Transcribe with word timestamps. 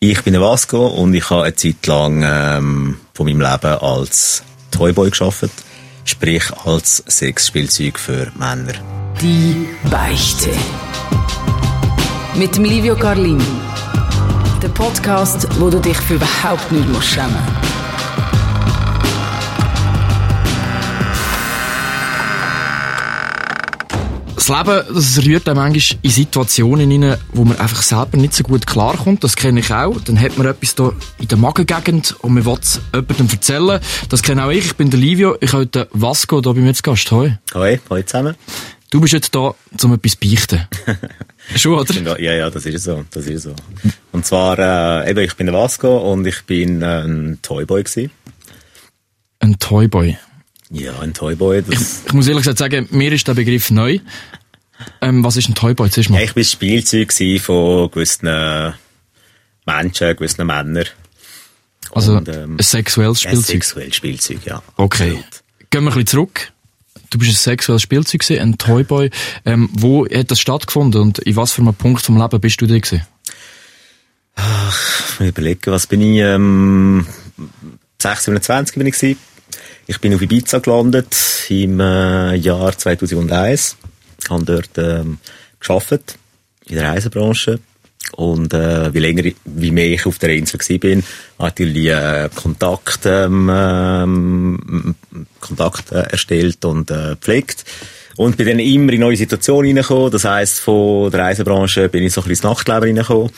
Ich 0.00 0.22
bin 0.22 0.32
der 0.32 0.42
Vasco 0.42 0.86
und 0.86 1.12
ich 1.12 1.28
habe 1.28 1.42
eine 1.42 1.56
Zeit 1.56 1.84
lang 1.88 2.22
ähm, 2.24 3.00
von 3.14 3.26
meinem 3.26 3.40
Leben 3.40 3.78
als 3.80 4.44
Toyboy 4.70 5.10
geschafft, 5.10 5.50
sprich 6.04 6.44
als 6.64 7.02
Sexspielzeug 7.08 7.98
für 7.98 8.30
Männer. 8.38 8.74
Die 9.20 9.66
Beichte. 9.90 10.50
Mit 12.36 12.56
Livio 12.58 12.94
Carlini. 12.94 13.42
Der 14.62 14.68
Podcast, 14.68 15.48
wo 15.58 15.68
du 15.68 15.80
dich 15.80 15.96
für 15.96 16.14
überhaupt 16.14 16.70
nicht 16.70 16.88
musst 16.90 17.16
Das 24.38 24.48
Leben, 24.50 24.94
das 24.94 25.24
rührt 25.24 25.48
einem 25.48 25.58
manchmal 25.58 25.98
in 26.00 26.10
Situationen 26.10 26.88
hinein, 26.88 27.18
wo 27.32 27.44
man 27.44 27.58
einfach 27.58 27.82
selber 27.82 28.18
nicht 28.18 28.34
so 28.34 28.44
gut 28.44 28.68
klarkommt. 28.68 29.24
Das 29.24 29.34
kenne 29.34 29.58
ich 29.58 29.72
auch. 29.72 30.00
Dann 30.02 30.18
hat 30.20 30.38
man 30.38 30.46
etwas 30.46 30.76
da 30.76 30.92
in 31.18 31.26
der 31.26 31.36
Magengegend 31.36 32.14
und 32.20 32.34
man 32.34 32.44
will 32.44 32.56
es 32.62 32.80
jemandem 32.94 33.28
erzählen. 33.32 33.80
Das 34.08 34.22
kenne 34.22 34.44
auch 34.44 34.50
ich. 34.50 34.66
Ich 34.66 34.76
bin 34.76 34.90
der 34.90 35.00
Livio. 35.00 35.36
Ich 35.40 35.52
habe 35.52 35.66
den 35.66 35.86
Vasco 35.90 36.40
hier 36.40 36.54
bei 36.54 36.60
mir 36.60 36.72
zu 36.72 36.84
Gast. 36.84 37.10
Hoi. 37.10 37.36
Hoi, 37.52 37.80
hoi 37.90 38.06
zusammen. 38.06 38.36
Du 38.90 39.00
bist 39.00 39.12
jetzt 39.12 39.34
da, 39.34 39.56
um 39.82 39.92
etwas 39.92 40.12
zu 40.12 40.18
beichten. 40.20 40.68
Schon, 41.56 41.80
oder? 41.80 42.20
Ja, 42.20 42.32
ja, 42.32 42.48
das 42.48 42.64
ist 42.64 42.84
so. 42.84 43.04
Das 43.10 43.26
ist 43.26 43.42
so. 43.42 43.56
Und 44.12 44.24
zwar, 44.24 44.56
äh, 45.04 45.10
eben, 45.10 45.24
ich 45.24 45.34
bin 45.34 45.46
der 45.46 45.56
Vasco 45.56 46.12
und 46.12 46.24
ich 46.28 46.44
bin 46.44 46.82
äh, 46.82 47.02
ein 47.02 47.40
Toyboy 47.42 47.82
gewesen. 47.82 48.12
Ein 49.40 49.58
Toyboy. 49.58 50.16
Ja, 50.70 50.98
ein 51.00 51.14
Toyboy. 51.14 51.62
Das 51.62 51.80
Ich, 52.02 52.06
ich 52.06 52.12
muss 52.12 52.26
ehrlich 52.26 52.42
gesagt 52.42 52.58
sagen, 52.58 52.88
mir 52.90 53.12
ist 53.12 53.26
der 53.26 53.34
Begriff 53.34 53.70
neu. 53.70 53.98
Ähm, 55.00 55.24
was 55.24 55.36
ist 55.36 55.48
ein 55.48 55.54
Toyboy? 55.54 55.90
Zuerst 55.90 56.10
mal. 56.10 56.18
Ja, 56.18 56.24
ich 56.24 56.36
war 56.36 56.44
Spielzeug 56.44 57.08
gewesen 57.08 57.42
von 57.42 57.90
gewissen 57.90 58.26
äh, 58.26 58.72
Menschen, 59.66 60.16
gewissen 60.16 60.46
Männern. 60.46 60.84
Also, 61.92 62.16
Und, 62.16 62.28
ähm, 62.28 62.56
ein 62.58 62.62
sexuelles 62.62 63.24
Ein 63.24 63.30
Spielzeug. 63.30 63.46
sexuelles 63.46 63.96
Spielzeug, 63.96 64.38
ja. 64.44 64.62
Okay. 64.76 65.04
Absolut. 65.10 65.24
Gehen 65.70 65.84
wir 65.84 65.90
ein 65.90 65.94
bisschen 65.94 66.06
zurück. 66.06 66.52
Du 67.10 67.18
bist 67.18 67.30
ein 67.30 67.34
sexuelles 67.36 67.82
Spielzeug 67.82 68.20
gewesen, 68.20 68.40
ein 68.42 68.58
Toyboy. 68.58 69.10
Ähm, 69.46 69.70
wo 69.72 70.06
hat 70.06 70.30
das 70.30 70.40
stattgefunden 70.40 71.00
und 71.00 71.18
in 71.20 71.36
was 71.36 71.52
für 71.52 71.62
einem 71.62 71.74
Punkt 71.74 72.02
vom 72.02 72.18
Leben 72.20 72.40
bist 72.40 72.60
du 72.60 72.66
da 72.66 72.78
gewesen? 72.78 73.02
Ich 74.36 75.20
muss 75.20 75.28
überlegen, 75.28 75.72
was 75.72 75.86
bin 75.86 76.00
ich, 76.02 76.18
ähm, 76.20 77.06
6, 78.00 78.24
27 78.26 78.76
bin 78.76 78.86
ich 78.86 78.94
gewesen. 78.94 79.18
Ich 79.90 80.02
bin 80.02 80.14
auf 80.14 80.20
Ibiza 80.20 80.58
gelandet 80.58 81.16
im 81.48 81.80
äh, 81.80 82.34
Jahr 82.34 82.76
2001. 82.76 83.78
Habe 84.28 84.44
dort 84.44 84.76
ähm, 84.76 85.16
gearbeitet, 85.60 86.18
in 86.66 86.76
der 86.76 86.90
Reisebranche. 86.90 87.58
Und 88.12 88.52
äh, 88.52 88.92
wie 88.92 88.98
länger, 88.98 89.32
wie 89.46 89.70
mehr 89.70 89.86
ich 89.86 90.04
auf 90.04 90.18
der 90.18 90.36
Insel 90.36 90.58
gewesen 90.58 90.80
bin, 90.80 91.04
natürlich 91.38 91.86
äh, 91.86 92.28
Kontakt, 92.34 93.06
ähm, 93.06 93.48
ähm, 93.50 94.94
Kontakt 95.40 95.90
äh, 95.90 96.02
erstellt 96.02 96.66
und 96.66 96.90
äh, 96.90 97.16
pflegt. 97.16 97.64
Und 98.18 98.36
bin 98.36 98.46
dann 98.46 98.58
immer 98.58 98.92
in 98.92 99.00
neue 99.00 99.16
Situationen 99.16 99.74
reingekommen. 99.74 100.10
Das 100.10 100.26
heisst, 100.26 100.60
von 100.60 101.10
der 101.10 101.20
Reisebranche 101.20 101.88
bin 101.88 102.02
ich 102.02 102.12
so 102.12 102.20
ein 102.20 102.28
bisschen 102.28 102.50
ins 102.50 102.58
Nachtleben 102.58 102.82
reingekommen. 102.82 103.30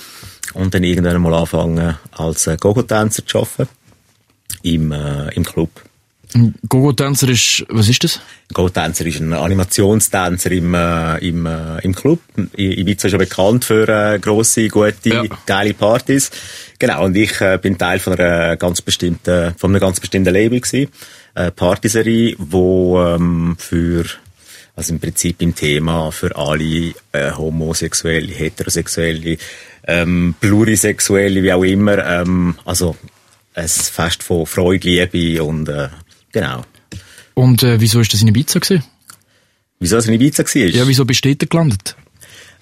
Und 0.55 0.75
dann 0.75 0.83
irgendwann 0.83 1.23
mal 1.23 1.33
angefangen, 1.33 1.97
als 2.11 2.49
äh, 2.49 2.57
Gogo-Tänzer 2.59 3.25
zu 3.25 3.39
arbeiten. 3.39 3.69
Im, 4.65 4.91
äh, 4.91 5.29
im 5.37 5.45
Club. 5.45 5.71
Gogo-Tänzer 6.69 7.29
ist, 7.29 7.65
was 7.69 7.89
ist 7.89 8.05
das? 8.05 8.21
Go-Tänzer 8.53 9.07
ist 9.07 9.21
ein 9.21 9.33
Animationstänzer 9.33 10.51
im, 10.53 10.75
äh, 10.75 11.19
im, 11.19 11.47
äh, 11.47 11.79
im 11.83 11.95
Club. 11.95 12.21
Ibiza 12.57 13.09
ist 13.09 13.13
ja 13.13 13.19
bekannt 13.19 13.65
für 13.65 13.89
äh, 13.89 14.19
grosse, 14.19 14.69
gute, 14.69 15.09
Ja. 15.09 15.25
geile 15.47 15.75
Partys. 15.75 16.31
Genau, 16.79 17.05
und 17.05 17.17
ich 17.17 17.41
äh, 17.41 17.59
bin 17.61 17.77
Teil 17.79 17.99
von 17.99 18.15
einer 18.15 18.57
ganz 18.57 18.81
bestimmten, 18.81 19.55
von 19.57 19.71
einem 19.71 19.81
ganz 19.81 20.01
bestimmten 20.01 20.33
Label 20.33 20.61
gewesen. 20.61 20.91
Äh, 21.35 21.51
Partyserie, 21.51 22.35
wo 22.39 23.01
ähm, 23.03 23.57
für 23.59 24.05
also 24.77 24.95
im 24.95 25.01
Prinzip 25.01 25.43
im 25.43 25.55
Thema 25.55 26.11
für 26.11 26.35
alle 26.37 26.95
äh, 27.13 27.33
homosexuelle, 27.37 28.33
heterosexuelle, 28.33 29.37
ähm, 29.87 30.35
plurisexuelle, 30.41 31.43
wie 31.43 31.53
auch 31.53 31.65
immer. 31.65 31.99
Ähm, 32.05 32.55
also 32.65 32.97
ein 33.55 33.69
Fest 33.69 34.23
von 34.23 34.47
Freude, 34.47 34.89
Liebe 34.89 35.43
und 35.43 35.69
äh, 35.69 35.89
genau. 36.33 36.63
Und 37.35 37.63
äh, 37.63 37.81
wieso 37.81 38.01
ist 38.01 38.13
das 38.13 38.23
in 38.23 38.29
Ibiza 38.29 38.59
gewesen? 38.59 38.85
Wieso 39.79 39.97
es 39.97 40.07
in 40.07 40.15
Ibiza 40.15 40.45
war? 40.45 40.63
Ja, 40.63 40.87
wieso 40.87 41.05
bist 41.05 41.25
du 41.25 41.35
dort 41.35 41.51
gelandet? 41.51 41.97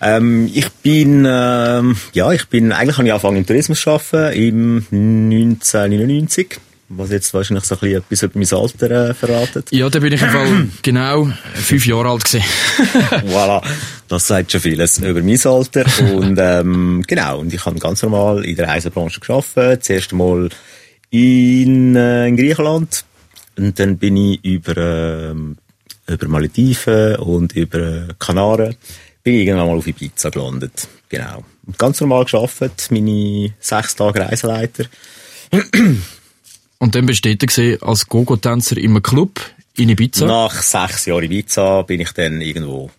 Ähm, 0.01 0.49
ich 0.55 0.69
bin, 0.71 1.27
ähm, 1.29 1.97
ja, 2.12 2.31
ich 2.33 2.47
bin, 2.47 2.71
eigentlich 2.73 2.99
habe 2.99 3.09
ich 3.09 3.12
angefangen 3.12 3.39
im 3.39 3.47
Tourismus 3.47 3.81
zu 3.81 3.91
arbeiten, 3.91 4.39
im 4.39 4.77
1999, 4.93 6.61
was 6.91 7.11
jetzt 7.11 7.34
wahrscheinlich 7.34 7.65
so 7.65 7.75
ein 7.75 7.81
bisschen 7.81 7.97
etwas 7.99 8.23
über 8.23 8.39
mein 8.39 8.62
Alter 8.62 9.11
äh, 9.11 9.15
verratet. 9.15 9.73
Ja, 9.73 9.91
da 9.91 9.99
bin 9.99 10.12
ich 10.12 10.23
im 10.23 10.31
Fall 10.31 10.69
genau 10.83 11.28
fünf 11.55 11.84
Jahre 11.84 12.11
alt 12.11 12.25
gewesen. 12.25 12.45
voilà, 13.27 13.61
das 14.07 14.28
sagt 14.28 14.53
schon 14.53 14.61
vieles 14.61 14.99
über 14.99 15.21
mein 15.21 15.41
Alter. 15.45 15.84
Und 16.15 16.39
ähm, 16.41 17.03
genau, 17.05 17.41
und 17.41 17.53
ich 17.53 17.67
habe 17.67 17.81
ganz 17.81 18.03
normal 18.03 18.45
in 18.45 18.55
der 18.55 18.69
Reisebranche 18.69 19.19
gearbeitet, 19.19 19.84
zuerst 19.84 20.12
mal 20.12 20.49
in, 21.11 21.97
äh, 21.97 22.28
in 22.28 22.37
Griechenland 22.37 23.05
und 23.59 23.79
dann 23.79 23.99
bin 23.99 24.17
ich 24.17 24.45
über, 24.45 24.77
ähm, 24.77 25.57
über 26.07 26.29
Malediven 26.29 27.17
und 27.17 27.55
über 27.55 27.79
äh, 27.79 28.15
Kanaren 28.19 28.77
bin 29.23 29.35
ich 29.35 29.47
irgendwann 29.47 29.69
mal 29.69 29.77
auf 29.77 29.87
Ibiza 29.87 30.31
gelandet. 30.31 30.89
Genau. 31.09 31.45
Und 31.67 31.79
ganz 31.79 32.01
normal 32.01 32.25
gearbeitet, 32.25 32.89
meine 32.91 33.53
sechs 33.61 33.97
Tage 33.97 34.21
Reiseleiter. 34.21 34.85
Und 36.79 36.95
dann 36.95 37.07
bist 37.07 37.25
du 37.25 37.37
gewesen, 37.37 37.83
als 37.83 38.07
Gogo-Tänzer 38.07 38.77
in 38.79 38.93
einem 38.93 39.03
Club 39.03 39.41
in 39.77 39.89
Ibiza. 39.89 40.27
Nach 40.27 40.63
sechs 40.63 41.07
Jahren 41.07 41.25
Ibiza 41.25 41.83
bin 41.83 42.01
ich 42.01 42.13
dann 42.13 42.41
irgendwo 42.41 42.91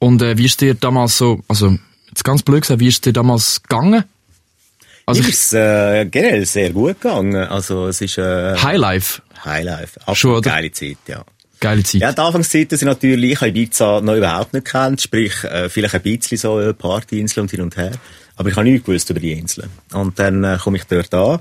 Und 0.00 0.20
äh, 0.22 0.36
wie 0.36 0.46
ist 0.46 0.60
dir 0.60 0.74
damals 0.74 1.18
so, 1.18 1.40
also 1.48 1.78
jetzt 2.08 2.24
ganz 2.24 2.42
blöd 2.42 2.62
gesagt, 2.62 2.80
wie 2.80 2.88
ist 2.88 3.06
dir 3.06 3.12
damals 3.12 3.62
gegangen? 3.62 4.04
Also 5.06 5.22
ich, 5.22 5.28
ist 5.30 5.54
äh, 5.54 6.04
generell 6.04 6.44
sehr 6.44 6.70
gut 6.70 7.00
gegangen. 7.00 7.36
Also 7.36 7.86
es 7.86 8.00
ist 8.02 8.18
äh, 8.18 8.56
Highlife, 8.56 9.22
Highlife. 9.44 10.00
Schon, 10.00 10.08
Absolut 10.08 10.38
oder? 10.38 10.50
geile 10.50 10.72
Zeit, 10.72 10.98
ja. 11.06 11.24
geile 11.60 11.82
Zeit. 11.82 12.00
Ja, 12.00 12.12
die 12.12 12.20
Anfangszeiten 12.20 12.78
sind 12.78 12.88
natürlich, 12.88 13.32
ich 13.32 13.40
habe 13.40 13.48
Ibiza 13.48 14.00
noch 14.00 14.14
überhaupt 14.14 14.54
nicht 14.54 14.66
kennt, 14.66 15.00
sprich, 15.00 15.44
äh, 15.44 15.68
vielleicht 15.68 15.94
ein 15.94 16.02
bisschen 16.02 16.38
so 16.38 16.60
äh, 16.60 16.74
Partyinsel 16.74 17.42
und 17.42 17.50
hin 17.50 17.62
und 17.62 17.76
her. 17.76 17.92
Aber 18.36 18.48
ich 18.48 18.56
habe 18.56 18.68
nichts 18.68 18.86
gewusst 18.86 19.10
über 19.10 19.20
die 19.20 19.32
Inseln. 19.32 19.70
Und 19.92 20.18
dann 20.18 20.44
äh, 20.44 20.58
komme 20.62 20.76
ich 20.76 20.84
dort 20.84 21.12
an. 21.12 21.40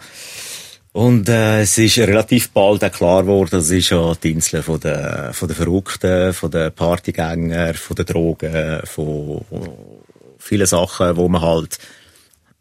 Und 0.94 1.30
äh, 1.30 1.62
es 1.62 1.78
ist 1.78 2.00
relativ 2.00 2.50
bald 2.50 2.84
auch 2.84 2.92
klar 2.92 3.22
geworden, 3.22 3.50
das 3.52 3.70
ist 3.70 3.92
ja 3.92 4.16
die 4.16 4.32
Insel 4.32 4.64
von 4.64 4.80
der, 4.80 5.30
von 5.32 5.48
der 5.48 5.56
Verrückten, 5.56 6.34
von 6.34 6.50
den 6.50 6.72
Partygängern, 6.72 7.76
von 7.76 7.96
den 7.96 8.06
Drogen, 8.08 8.82
von 8.86 9.46
vielen 10.40 10.66
Sachen, 10.66 11.16
wo 11.18 11.28
man 11.30 11.42
halt 11.42 11.78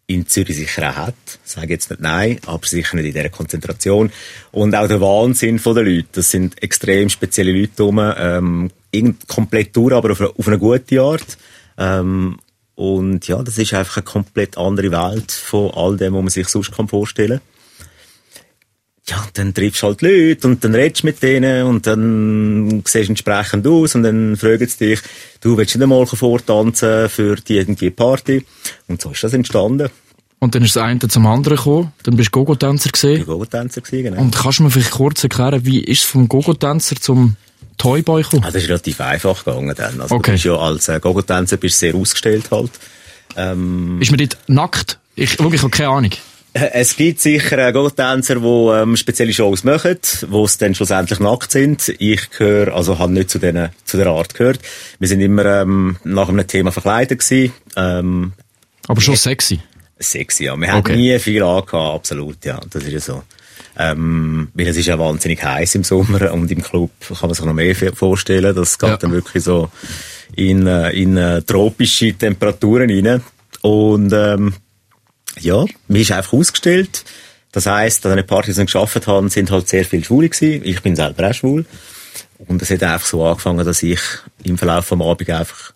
in 0.07 0.27
Zürich 0.27 0.57
sicher 0.57 0.91
auch 0.91 0.97
hat. 0.97 1.15
Ich 1.45 1.51
sage 1.51 1.73
jetzt 1.73 1.91
nicht 1.91 2.01
nein, 2.01 2.39
aber 2.47 2.67
sicher 2.67 2.97
nicht 2.97 3.07
in 3.07 3.13
dieser 3.15 3.29
Konzentration. 3.29 4.13
Und 4.53 4.75
auch 4.75 4.87
der 4.87 5.01
Wahnsinn 5.01 5.61
der 5.63 5.83
Leute. 5.83 6.09
Das 6.13 6.31
sind 6.31 6.63
extrem 6.63 7.09
spezielle 7.09 7.53
Leute 7.53 7.83
rum. 7.83 8.01
Ähm, 8.01 8.71
komplett 9.27 9.77
durch, 9.77 9.93
aber 9.93 10.13
auf 10.13 10.21
eine, 10.21 10.31
auf 10.31 10.47
eine 10.47 10.59
gute 10.59 11.01
Art. 11.01 11.39
Ähm, 11.77 12.39
und 12.77 13.27
ja, 13.27 13.43
das 13.43 13.59
ist 13.59 13.75
einfach 13.75 13.97
eine 13.97 14.05
komplett 14.05 14.57
andere 14.57 14.91
Welt 14.93 15.33
von 15.33 15.71
all 15.75 15.97
dem, 15.97 16.15
was 16.15 16.23
man 16.23 16.31
sich 16.31 16.49
sonst 16.49 16.73
kann 16.73 16.89
vorstellen 16.89 17.41
ja, 19.09 19.25
dann 19.35 19.55
triffst 19.55 19.83
du 19.83 19.87
halt 19.87 20.03
Leute 20.03 20.49
und 20.49 20.65
dann 20.65 20.75
redest 20.75 21.03
du 21.03 21.07
mit 21.07 21.23
denen 21.23 21.65
und 21.67 21.87
dann 21.87 22.83
siehst 22.85 23.07
du 23.09 23.13
entsprechend 23.13 23.67
aus 23.67 23.95
und 23.95 24.03
dann 24.03 24.37
fragen 24.37 24.67
sie 24.67 24.79
dich, 24.89 25.01
du 25.41 25.57
willst 25.57 25.75
nicht 25.77 25.83
einmal 25.83 26.05
vortanzen 26.07 27.09
für 27.09 27.37
die 27.37 27.57
irgendwie 27.57 27.91
Party? 27.91 28.45
Und 28.89 29.01
so 29.01 29.11
ist 29.11 29.23
das 29.23 29.33
entstanden. 29.33 29.91
Und 30.39 30.55
dann 30.55 30.63
ist 30.65 30.77
das 30.77 30.83
eine 30.83 30.99
zum 30.99 31.27
anderen 31.27 31.57
gekommen, 31.57 31.93
dann 32.03 32.17
bist 32.17 32.29
du 32.29 32.33
Gogo-Tänzer 32.45 32.91
Ich 32.95 33.03
war 33.03 33.11
gesehen. 33.11 33.27
Gogo-Tänzer, 33.27 33.81
gewesen, 33.81 34.03
genau. 34.05 34.21
Und 34.21 34.35
kannst 34.37 34.59
du 34.59 34.65
mir 34.65 34.71
vielleicht 34.71 34.91
kurz 34.91 35.23
erklären, 35.23 35.65
wie 35.65 35.81
ist 35.81 36.01
es 36.03 36.05
vom 36.07 36.29
Gogo-Tänzer 36.29 36.97
zum 36.97 37.37
Toyboy 37.79 38.23
gekommen? 38.23 38.43
Ah, 38.45 38.51
das 38.51 38.63
ist 38.63 38.69
relativ 38.69 39.01
einfach 39.01 39.45
gegangen 39.45 39.75
dann. 39.77 40.01
Also 40.01 40.15
Okay. 40.17 40.33
du 40.33 40.33
bist 40.33 40.45
ja 40.45 40.57
als 40.57 40.89
äh, 40.89 41.01
Gogo-Tänzer 41.01 41.57
bist 41.57 41.79
sehr 41.79 41.95
ausgestellt 41.95 42.51
halt. 42.51 42.73
Ähm, 43.37 43.99
Ist 44.01 44.11
man 44.11 44.19
dort 44.19 44.37
nackt? 44.47 44.99
Ich, 45.15 45.39
wirklich, 45.39 45.55
ich 45.55 45.63
habe 45.63 45.71
keine 45.71 45.89
Ahnung. 45.91 46.11
Äh, 46.57 46.71
Es 46.73 46.97
gibt 46.97 47.21
sicher 47.21 47.59
äh, 47.69 47.73
Gogo-Tänzer, 47.73 48.37
die 48.37 48.47
ähm, 48.83 48.97
spezielle 48.97 49.33
Shows 49.33 49.65
machen, 49.65 49.99
wo 50.29 50.45
es 50.45 50.57
dann 50.59 50.75
schlussendlich 50.75 51.21
nackt 51.21 51.51
sind. 51.53 51.93
Ich 51.99 52.31
gehöre, 52.31 52.75
also 52.75 52.99
habe 52.99 53.13
nicht 53.13 53.31
zu, 53.31 53.39
denen, 53.39 53.71
zu 53.85 53.97
der 53.97 54.07
Art 54.09 54.35
gehört. 54.35 54.61
Wir 54.99 55.09
sind 55.09 55.21
immer 55.21 55.45
ähm, 55.45 55.97
nach 56.05 56.29
einem 56.29 56.47
Thema 56.47 56.73
verkleidet 56.73 57.21
gewesen. 57.21 57.53
Ähm, 57.77 58.33
Aber 58.89 59.01
schon 59.01 59.17
sexy. 59.17 59.61
sexy, 59.99 60.45
ja. 60.45 60.57
Wir 60.57 60.69
haben 60.73 60.79
Okay. 60.81 60.97
nie 60.97 61.19
viel 61.19 61.43
angehabt, 61.43 61.75
absolut, 61.75 62.45
ja. 62.45 62.61
Das 62.71 62.83
ist 62.85 62.93
ja 62.93 63.01
so. 63.01 63.23
Ähm, 63.79 64.49
weil 64.55 64.69
es 64.69 64.77
ist 64.79 64.87
ja 64.87 64.99
wahnsinnig 64.99 65.43
heiß 65.45 65.75
im 65.75 65.85
Sommer 65.85 66.33
und 66.33 66.51
im 66.51 66.63
Club 66.63 66.91
kann 67.09 67.29
man 67.29 67.35
sich 67.35 67.45
noch 67.45 67.53
mehr 67.53 67.75
vorstellen. 67.95 68.55
Das 68.55 68.79
geht 68.79 68.89
Ja. 68.89 68.97
dann 68.97 69.13
wirklich 69.13 69.45
so 69.45 69.71
in, 70.35 70.67
äh, 70.67 70.91
in 70.93 71.19
äh, 71.19 71.43
tropische 71.43 72.15
Temperaturen 72.15 72.89
rein. 72.91 73.23
Und 73.61 74.13
ähm, 74.15 74.55
ja, 75.41 75.65
mir 75.89 76.01
ist 76.01 76.13
einfach 76.13 76.33
ausgestellt. 76.33 77.05
Das 77.53 77.67
heisst, 77.67 78.05
an 78.05 78.17
den 78.17 78.27
Partys, 78.27 78.57
die 78.57 78.63
ich 78.63 78.73
gearbeitet 78.73 79.07
habe, 79.07 79.29
sind 79.29 79.51
halt 79.51 79.69
sehr 79.69 79.85
viele 79.85 80.05
Schwule 80.05 80.29
gewesen. 80.29 80.63
Ich 80.65 80.83
bin 80.83 80.97
selber 80.97 81.31
auch 81.31 81.35
schwul. 81.35 81.65
Und 82.39 82.61
es 82.61 82.71
hat 82.71 82.83
einfach 82.83 83.07
so 83.07 83.25
angefangen, 83.25 83.65
dass 83.65 83.83
ich 83.83 84.01
im 84.45 84.59
Verlauf 84.59 84.89
des 84.89 85.01
Abends 85.01 85.31
einfach 85.31 85.73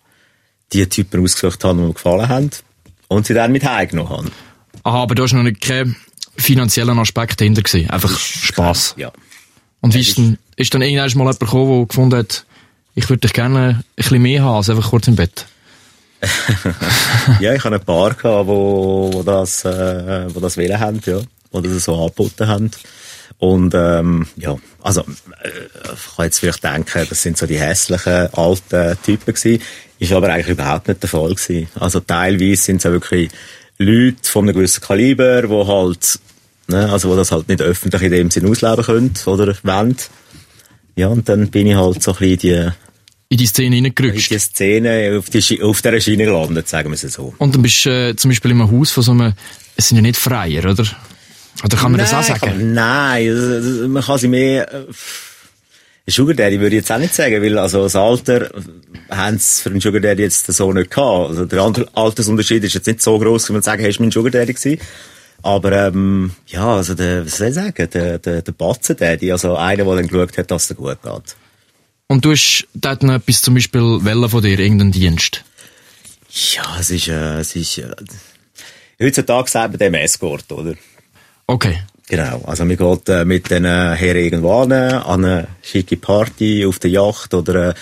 die 0.73 0.87
Typen 0.87 1.23
ausgesucht 1.23 1.63
habe, 1.63 1.79
die 1.79 1.85
mir 1.85 1.93
gefallen 1.93 2.29
haben. 2.29 2.49
Und 3.07 3.25
sie 3.25 3.33
dann 3.33 3.51
mit 3.51 3.63
heimgenommen 3.63 4.09
haben. 4.09 4.31
Aha, 4.83 5.01
aber 5.01 5.15
da 5.15 5.25
ist 5.25 5.33
noch 5.33 5.43
nicht 5.43 5.61
kein 5.61 5.95
finanzieller 6.37 6.97
Aspekt 6.97 7.41
dahinter 7.41 7.61
gewesen. 7.61 7.89
Einfach 7.89 8.17
Spass. 8.17 8.93
Ja. 8.97 9.11
Und 9.81 9.93
wie 9.93 9.99
ist 9.99 10.17
denn, 10.17 10.37
ist 10.55 10.73
dann 10.73 10.81
irgendwann 10.81 11.17
mal 11.17 11.23
jemand 11.23 11.39
gekommen, 11.39 11.77
der 11.77 11.87
gefunden 11.87 12.17
hat, 12.17 12.45
ich 12.93 13.09
würde 13.09 13.21
dich 13.21 13.33
gerne 13.33 13.59
ein 13.59 13.83
bisschen 13.95 14.21
mehr 14.21 14.43
haben 14.43 14.55
als 14.55 14.69
einfach 14.69 14.89
kurz 14.89 15.07
im 15.07 15.15
Bett? 15.15 15.45
Ja, 17.39 17.53
ich 17.53 17.63
hatte 17.63 17.75
ein 17.75 17.83
paar, 17.83 18.13
gehabt, 18.13 18.47
wo, 18.47 19.09
wo 19.11 19.23
das, 19.23 19.65
äh, 19.65 20.33
wo 20.33 20.39
das 20.39 20.57
wählen 20.57 20.79
haben, 20.79 21.01
ja. 21.05 21.19
Wo 21.51 21.59
das 21.59 21.83
so 21.83 21.95
angeboten 21.95 22.47
haben. 22.47 22.71
Und, 23.39 23.73
ähm, 23.75 24.27
ja, 24.37 24.55
also, 24.83 25.01
äh, 25.01 25.49
ich 25.93 26.15
kann 26.15 26.25
jetzt 26.25 26.39
vielleicht 26.39 26.63
denken, 26.63 27.07
das 27.09 27.21
sind 27.21 27.37
so 27.37 27.47
die 27.47 27.59
hässlichen, 27.59 28.31
alten 28.33 29.01
Typen 29.03 29.33
gewesen. 29.33 29.61
Ist 29.97 30.13
aber 30.13 30.29
eigentlich 30.29 30.49
überhaupt 30.49 30.87
nicht 30.87 31.01
der 31.01 31.09
Fall 31.09 31.33
gewesen. 31.33 31.67
Also, 31.79 31.99
teilweise 32.01 32.61
sind 32.61 32.77
es 32.77 32.83
ja 32.83 32.91
wirklich 32.91 33.31
Leute 33.77 34.29
von 34.29 34.45
einem 34.45 34.55
gewissen 34.55 34.81
Kaliber, 34.81 35.41
die 35.41 35.67
halt, 35.67 36.19
ne, 36.67 36.91
also, 36.91 37.09
wo 37.09 37.15
das 37.15 37.31
halt 37.31 37.47
nicht 37.47 37.61
öffentlich 37.61 38.01
in 38.03 38.11
dem 38.11 38.31
Sinn 38.31 38.47
ausleben 38.47 38.85
können 38.85 39.13
oder 39.25 39.55
wollen. 39.63 39.97
Ja, 40.95 41.07
und 41.07 41.27
dann 41.27 41.49
bin 41.49 41.67
ich 41.67 41.75
halt 41.75 42.03
so 42.03 42.11
ein 42.11 42.17
bisschen 42.19 42.39
die, 42.39 42.69
In 43.31 43.37
die 43.37 43.45
Szene 43.45 43.77
in 43.77 43.85
reingerutscht. 43.85 44.29
die 44.29 44.39
Szene 44.39 45.15
auf, 45.17 45.29
die, 45.29 45.61
auf 45.63 45.81
dieser 45.81 46.01
Schiene 46.01 46.25
gelandet, 46.25 46.67
sagen 46.67 46.89
wir 46.89 46.95
es 46.95 47.13
so. 47.13 47.33
Und 47.37 47.55
dann 47.55 47.61
bist 47.61 47.85
du 47.85 47.89
äh, 48.09 48.15
zum 48.17 48.29
Beispiel 48.29 48.51
in 48.51 48.59
einem 48.59 48.69
Haus 48.71 48.91
von 48.91 49.03
so 49.03 49.11
einem, 49.11 49.31
es 49.77 49.87
sind 49.87 49.95
ja 49.95 50.01
nicht 50.01 50.17
Freier, 50.17 50.65
oder? 50.69 50.85
Oder 51.63 51.77
kann 51.77 51.93
man 51.93 51.99
das 51.99 52.13
auch 52.13 52.17
Nein, 52.17 52.25
sagen? 52.27 52.39
Kann, 52.41 52.73
nein, 52.73 53.89
man 53.89 54.03
kann 54.03 54.17
sie 54.17 54.27
mehr, 54.27 54.73
äh, 54.73 54.83
Sugar 56.11 56.33
Daddy 56.35 56.59
würde 56.59 56.75
ich 56.75 56.81
jetzt 56.81 56.91
auch 56.91 56.97
nicht 56.97 57.15
sagen, 57.15 57.41
weil 57.41 57.57
also 57.57 57.83
das 57.83 57.95
Alter 57.95 58.49
haben 59.09 59.37
sie 59.37 59.61
für 59.61 59.69
einen 59.69 59.79
Sugar 59.79 60.01
Daddy 60.01 60.23
jetzt 60.23 60.45
so 60.51 60.73
nicht 60.73 60.91
gehabt. 60.91 61.29
Also 61.29 61.45
der 61.45 61.61
Alter- 61.61 61.87
Altersunterschied 61.93 62.63
ist 62.65 62.73
jetzt 62.73 62.87
nicht 62.87 63.01
so 63.01 63.17
groß, 63.17 63.47
wie 63.47 63.53
man 63.53 63.61
sagen, 63.61 63.81
hey, 63.81 63.91
ist 63.91 64.01
mein 64.01 64.11
Sugar 64.11 64.31
Daddy 64.31 64.53
gewesen. 64.53 64.81
Aber 65.41 65.71
ähm, 65.87 66.31
ja, 66.47 66.67
also 66.75 66.95
der, 66.95 67.25
was 67.25 67.37
soll 67.37 67.47
ich 67.47 67.53
sagen, 67.53 67.89
der, 67.93 68.19
der, 68.19 68.41
der 68.41 68.51
Batzen 68.51 68.97
Daddy, 68.97 69.31
also 69.31 69.55
einer, 69.55 69.85
der 69.85 69.95
dann 69.95 70.07
geschaut 70.07 70.37
hat, 70.37 70.51
dass 70.51 70.69
es 70.69 70.75
gut 70.75 71.01
geht. 71.01 71.35
Und 72.11 72.25
du 72.25 72.31
hast 72.31 72.67
dort 72.73 73.03
noch 73.03 73.13
etwas 73.13 73.41
zum 73.41 73.53
Beispiel 73.53 74.03
Welle 74.03 74.27
von 74.27 74.41
dir, 74.41 74.59
irgendeinen 74.59 74.91
Dienst. 74.91 75.45
Ja, 76.53 76.75
es 76.77 76.91
ist, 76.91 77.07
äh, 77.07 77.39
es 77.39 77.55
ist, 77.55 77.77
äh, 77.77 77.89
heutzutage 79.01 79.49
man 79.53 79.77
dem 79.77 79.93
Escort, 79.93 80.51
oder? 80.51 80.73
Okay. 81.47 81.83
Genau, 82.09 82.41
also 82.45 82.65
man 82.65 82.75
geht 82.75 83.07
äh, 83.07 83.23
mit 83.23 83.49
den 83.49 83.63
äh, 83.63 83.95
Herren 83.95 84.25
irgendwo 84.25 84.59
an, 84.59 84.73
an 84.73 85.23
eine 85.23 85.47
schicke 85.61 85.95
Party 85.95 86.65
auf 86.65 86.79
der 86.79 86.91
Yacht 86.91 87.33
oder 87.33 87.69
äh, 87.69 87.73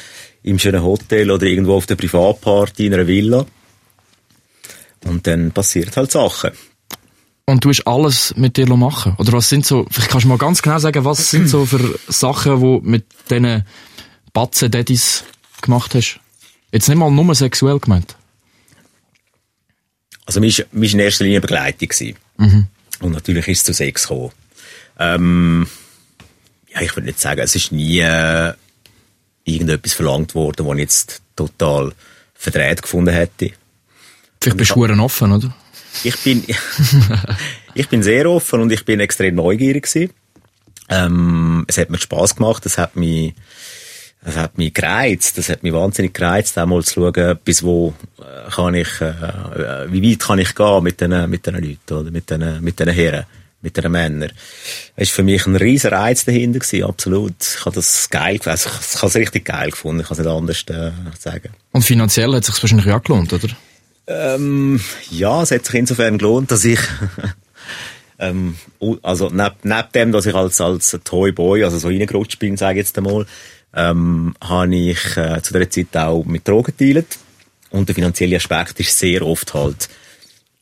im 0.44 0.60
schönen 0.60 0.84
Hotel 0.84 1.32
oder 1.32 1.48
irgendwo 1.48 1.74
auf 1.74 1.88
der 1.88 1.96
Privatparty 1.96 2.86
in 2.86 2.94
einer 2.94 3.08
Villa. 3.08 3.48
Und 5.06 5.26
dann 5.26 5.52
passiert 5.52 5.98
halt 5.98 6.12
Sachen. 6.12 6.52
Und 7.48 7.66
du 7.66 7.70
hast 7.70 7.88
alles 7.88 8.36
mit 8.38 8.58
dir 8.58 8.68
machen 8.68 9.16
Oder 9.18 9.34
was 9.34 9.50
sind 9.50 9.66
so, 9.66 9.88
vielleicht 9.90 10.12
kannst 10.12 10.26
du 10.26 10.30
mal 10.30 10.38
ganz 10.38 10.62
genau 10.62 10.78
sagen, 10.78 11.04
was 11.04 11.32
sind 11.32 11.50
so 11.50 11.66
für 11.66 11.98
Sachen, 12.08 12.62
die 12.62 12.88
mit 12.88 13.06
diesen 13.28 13.64
Batzen-Daddys 14.34 15.24
gemacht 15.62 15.96
hast? 15.96 16.20
Jetzt 16.72 16.88
nicht 16.88 16.98
mal 16.98 17.12
nur 17.12 17.34
sexuell 17.36 17.80
gemeint. 17.80 18.16
Also 20.26 20.40
mir 20.40 20.52
war 20.52 20.84
in 20.84 21.00
erster 21.00 21.24
Linie 21.24 21.42
Begleitung. 21.42 21.90
gewesen. 21.90 22.18
Und 23.00 23.12
natürlich 23.14 23.48
ist 23.48 23.60
es 23.60 23.64
zu 23.66 23.74
Sex 23.74 24.04
gekommen. 24.04 24.32
Ähm, 25.00 25.68
ja, 26.74 26.82
ich 26.82 26.96
würde 26.96 27.08
nicht 27.08 27.20
sagen, 27.20 27.42
es 27.42 27.56
ist 27.56 27.72
nie 27.72 28.00
äh, 28.00 28.54
irgendetwas 29.44 29.94
verlangt 29.94 30.36
worden, 30.36 30.68
was 30.68 30.76
ich 30.76 30.82
jetzt 30.82 31.22
total 31.36 31.94
verdreht 32.36 32.82
gefunden 32.82 33.14
hätte. 33.14 33.52
Vielleicht 34.42 34.58
bist 34.58 34.72
du 34.76 34.84
offen, 34.86 35.32
oder? 35.32 35.54
Ich 36.04 36.16
bin, 36.20 36.46
ich 37.74 37.90
bin 37.90 38.04
sehr 38.04 38.30
offen 38.30 38.62
und 38.62 38.72
ich 38.72 38.86
bin 38.86 39.00
extrem 39.00 39.34
neugierig 39.36 39.92
gewesen. 39.92 40.14
Ähm, 40.88 41.66
es 41.68 41.80
hat 41.80 41.90
mir 41.90 41.98
Spaß 41.98 42.36
gemacht, 42.36 42.64
es 42.68 42.78
hat 42.78 42.96
mich, 42.96 43.34
es 44.22 44.36
hat 44.36 44.58
mich 44.58 44.74
gereizt, 44.74 45.38
es 45.38 45.50
hat 45.50 45.64
mich 45.64 45.74
wahnsinnig 45.74 46.14
gereizt, 46.14 46.58
auch 46.60 46.66
mal 46.66 46.84
zu 46.84 47.12
schauen, 47.14 47.40
bis 47.44 47.64
wo 47.64 47.94
äh, 48.20 48.50
kann 48.52 48.74
ich, 48.74 49.00
äh, 49.00 49.10
äh, 49.10 49.92
wie 49.92 50.12
weit 50.12 50.20
kann 50.20 50.40
ich 50.40 50.54
gehen 50.56 50.84
mit 50.84 51.00
den, 51.00 51.30
mit 51.30 51.46
den 51.46 51.56
Leuten, 51.56 51.94
oder 51.94 52.12
mit 52.12 52.30
den, 52.30 52.62
mit 52.62 52.80
den 52.80 52.90
Herren, 52.90 53.26
mit 53.62 53.78
den 53.78 53.92
Männern. 53.92 54.32
Es 54.96 55.10
war 55.10 55.16
für 55.16 55.24
mich 55.24 55.46
ein 55.46 55.56
riesen 55.56 55.92
Reiz 55.92 56.26
dahinter 56.26 56.60
gewesen, 56.60 56.84
absolut. 56.84 57.36
Ich 57.40 57.66
habe 57.66 57.76
das 57.76 58.10
geil, 58.10 58.40
also 58.44 58.70
ich 58.70 58.98
habe 58.98 59.08
es 59.08 59.16
richtig 59.16 59.46
geil 59.46 59.72
gefunden, 59.72 60.02
ich 60.02 60.08
kann 60.08 60.18
es 60.18 60.26
nicht 60.26 60.34
anders 60.34 60.64
äh, 60.68 60.92
sagen. 61.18 61.50
Und 61.72 61.84
finanziell 61.84 62.34
hat 62.34 62.44
es 62.44 62.54
sich 62.54 62.62
wahrscheinlich 62.62 62.92
auch 62.92 63.04
gelohnt, 63.04 63.32
oder? 63.32 63.48
Ähm, 64.08 64.82
ja, 65.12 65.44
es 65.44 65.52
hat 65.52 65.66
sich 65.66 65.76
insofern 65.76 66.18
gelohnt, 66.18 66.52
dass 66.52 66.66
ich, 66.66 66.80
ähm, 68.20 68.56
also 69.02 69.30
neb, 69.30 69.54
neben 69.64 69.92
dem, 69.94 70.12
dass 70.12 70.26
ich 70.26 70.36
als, 70.36 70.60
als 70.60 70.98
Toyboy, 71.06 71.64
also 71.64 71.78
so 71.78 71.88
reingerutscht 71.88 72.40
bin, 72.40 72.58
sage 72.58 72.80
ich 72.80 72.88
jetzt 72.88 72.98
einmal, 72.98 73.26
ähm, 73.74 74.36
habe 74.42 74.76
ich 74.76 75.18
äh, 75.18 75.42
zu 75.42 75.54
der 75.54 75.70
Zeit 75.70 75.96
auch 75.96 76.26
mit 76.26 76.48
Drogen 76.48 76.74
dealt. 76.80 77.18
Und 77.72 77.88
der 77.88 77.96
finanzielle 77.96 78.38
Aspekt 78.38 78.80
ist 78.80 78.98
sehr 78.98 79.26
oft 79.26 79.54
halt 79.54 79.90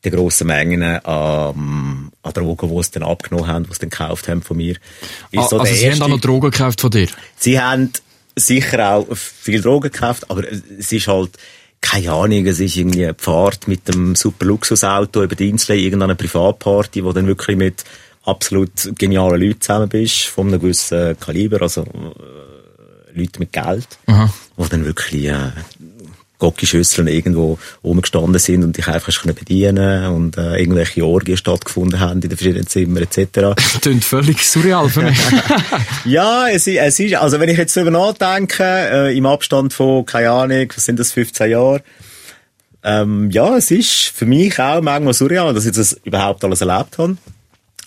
die 0.03 0.11
grossen 0.11 0.47
Mengen 0.47 0.83
an, 0.83 2.11
an 2.21 2.33
Drogen, 2.33 2.69
die 2.69 2.83
sie 2.83 2.91
dann 2.91 3.03
abgenommen 3.03 3.47
haben, 3.47 3.65
die 3.65 3.73
sie 3.73 3.79
dann 3.79 3.89
gekauft 3.89 4.27
haben 4.27 4.41
von 4.41 4.57
mir. 4.57 4.75
Ist 5.31 5.39
Ah, 5.39 5.47
so 5.47 5.59
also 5.59 5.73
sie 5.73 5.91
haben 5.91 6.01
auch 6.01 6.07
noch 6.07 6.21
Drogen 6.21 6.51
gekauft 6.51 6.81
von 6.81 6.91
dir? 6.91 7.07
Sie 7.37 7.59
haben 7.59 7.91
sicher 8.35 8.93
auch 8.93 9.07
viel 9.15 9.61
Drogen 9.61 9.91
gekauft, 9.91 10.29
aber 10.29 10.43
es 10.51 10.91
ist 10.91 11.07
halt, 11.07 11.31
keine 11.81 12.11
Ahnung, 12.11 12.45
es 12.45 12.59
ist 12.59 12.75
irgendwie 12.75 13.05
eine 13.05 13.15
Fahrt 13.17 13.67
mit 13.67 13.87
dem 13.87 14.15
super 14.15 14.45
Luxusauto 14.45 15.23
über 15.23 15.35
die 15.35 15.49
Insel, 15.49 15.77
irgendeine 15.77 16.15
Privatparty, 16.15 17.03
wo 17.03 17.13
dann 17.13 17.27
wirklich 17.27 17.57
mit 17.57 17.83
absolut 18.23 18.71
genialen 18.97 19.41
Leuten 19.41 19.61
zusammen 19.61 19.89
bist, 19.89 20.25
von 20.25 20.47
einem 20.47 20.59
gewissen 20.59 21.17
Kaliber, 21.19 21.61
also 21.61 21.85
Leute 23.17 23.39
mit 23.39 23.51
Geld, 23.51 23.87
Aha. 24.07 24.31
wo 24.55 24.65
dann 24.65 24.85
wirklich 24.85 25.25
äh, 25.25 25.51
Gocki-Schüsseln 26.39 27.07
irgendwo 27.07 27.57
rumgestanden 27.83 28.39
sind 28.39 28.63
und 28.63 28.77
dich 28.77 28.87
einfach 28.87 29.25
bedienen 29.25 30.05
und 30.07 30.37
äh, 30.37 30.57
irgendwelche 30.57 31.05
Orgien 31.05 31.37
stattgefunden 31.37 31.99
haben 31.99 32.21
in 32.21 32.29
den 32.29 32.37
verschiedenen 32.37 32.67
Zimmern 32.67 33.03
etc. 33.03 33.27
Das 33.55 33.81
klingt 33.81 34.03
völlig 34.03 34.43
surreal 34.43 34.89
für 34.89 35.01
mich. 35.01 35.17
Ja, 36.05 36.47
es, 36.47 36.67
es 36.67 36.99
ist, 36.99 37.15
also 37.15 37.39
wenn 37.39 37.49
ich 37.49 37.57
jetzt 37.57 37.75
darüber 37.75 37.91
nachdenke, 37.91 38.63
äh, 38.63 39.17
im 39.17 39.25
Abstand 39.25 39.73
von, 39.73 40.05
keine 40.05 40.31
Ahnung, 40.31 40.71
was 40.75 40.85
sind 40.85 40.99
das, 40.99 41.11
15 41.11 41.51
Jahre, 41.51 41.81
ähm, 42.83 43.29
ja, 43.31 43.57
es 43.57 43.71
ist 43.71 44.13
für 44.15 44.25
mich 44.25 44.59
auch 44.59 44.81
manchmal 44.81 45.13
surreal, 45.13 45.53
dass 45.53 45.65
ich 45.65 45.73
das 45.73 45.93
überhaupt 46.03 46.43
alles 46.45 46.61
erlebt 46.61 46.97
habe. 46.97 47.17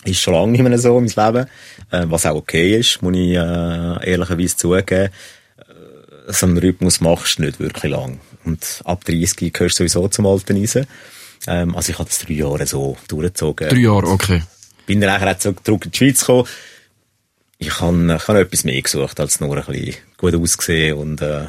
Ist 0.03 0.19
schon 0.19 0.33
lange 0.33 0.51
nicht 0.51 0.63
mehr 0.63 0.77
so 0.79 0.97
in 0.97 1.11
meinem 1.15 1.35
Leben, 1.35 1.47
äh, 1.91 2.05
was 2.09 2.25
auch 2.25 2.35
okay 2.35 2.77
ist, 2.77 3.01
muss 3.01 3.15
ich 3.15 3.35
äh, 3.35 4.11
ehrlicherweise 4.11 4.57
zugeben. 4.57 5.09
Äh, 5.57 6.31
so 6.31 6.47
einen 6.47 6.57
Rhythmus 6.57 7.01
machst 7.01 7.37
du 7.37 7.43
nicht 7.43 7.59
wirklich 7.59 7.91
lang. 7.91 8.19
Und 8.43 8.81
ab 8.85 9.05
30 9.05 9.53
gehörst 9.53 9.79
du 9.79 9.83
sowieso 9.87 10.07
zum 10.07 10.25
alten 10.25 10.57
Eisen. 10.57 10.87
Ähm, 11.47 11.75
also 11.75 11.91
ich 11.91 11.99
habe 11.99 12.09
das 12.09 12.19
drei 12.19 12.33
Jahre 12.33 12.65
so 12.65 12.97
durchgezogen 13.07 13.69
Drei 13.69 13.77
Jahre, 13.77 14.07
okay. 14.07 14.43
bin 14.85 15.01
dann 15.01 15.21
auch 15.21 15.39
so 15.39 15.51
zurück 15.53 15.85
in 15.85 15.91
die 15.91 15.97
Schweiz 15.97 16.21
gekommen. 16.21 16.47
Ich 17.57 17.79
habe 17.79 18.15
ich 18.15 18.27
hab 18.27 18.35
etwas 18.35 18.63
mehr 18.63 18.81
gesucht, 18.81 19.19
als 19.19 19.39
nur 19.39 19.55
ein 19.55 19.63
bisschen 19.65 19.95
gut 20.17 20.35
aussehen 20.35 20.97
und 20.97 21.21
äh, 21.21 21.45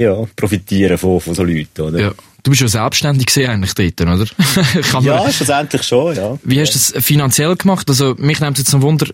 ja, 0.00 0.16
profitieren 0.36 0.98
von, 0.98 1.20
von 1.20 1.34
so 1.34 1.42
Leuten, 1.44 1.80
oder? 1.82 2.00
Ja. 2.00 2.12
Du 2.42 2.50
bist 2.50 2.62
ja 2.62 2.68
selbstständig 2.68 3.26
gesehen 3.26 3.50
eigentlich 3.50 3.74
dort, 3.74 4.00
oder? 4.00 4.24
Kann 4.90 5.04
man- 5.04 5.04
Ja, 5.04 5.30
schlussendlich 5.30 5.82
schon, 5.82 6.16
ja. 6.16 6.38
Wie 6.42 6.58
hast 6.60 6.72
du 6.74 6.78
das 6.94 7.04
finanziell 7.04 7.54
gemacht? 7.56 7.88
Also, 7.88 8.14
mich 8.18 8.40
nimmt 8.40 8.56
jetzt 8.58 8.74
ein 8.74 8.80
Wunder, 8.80 9.06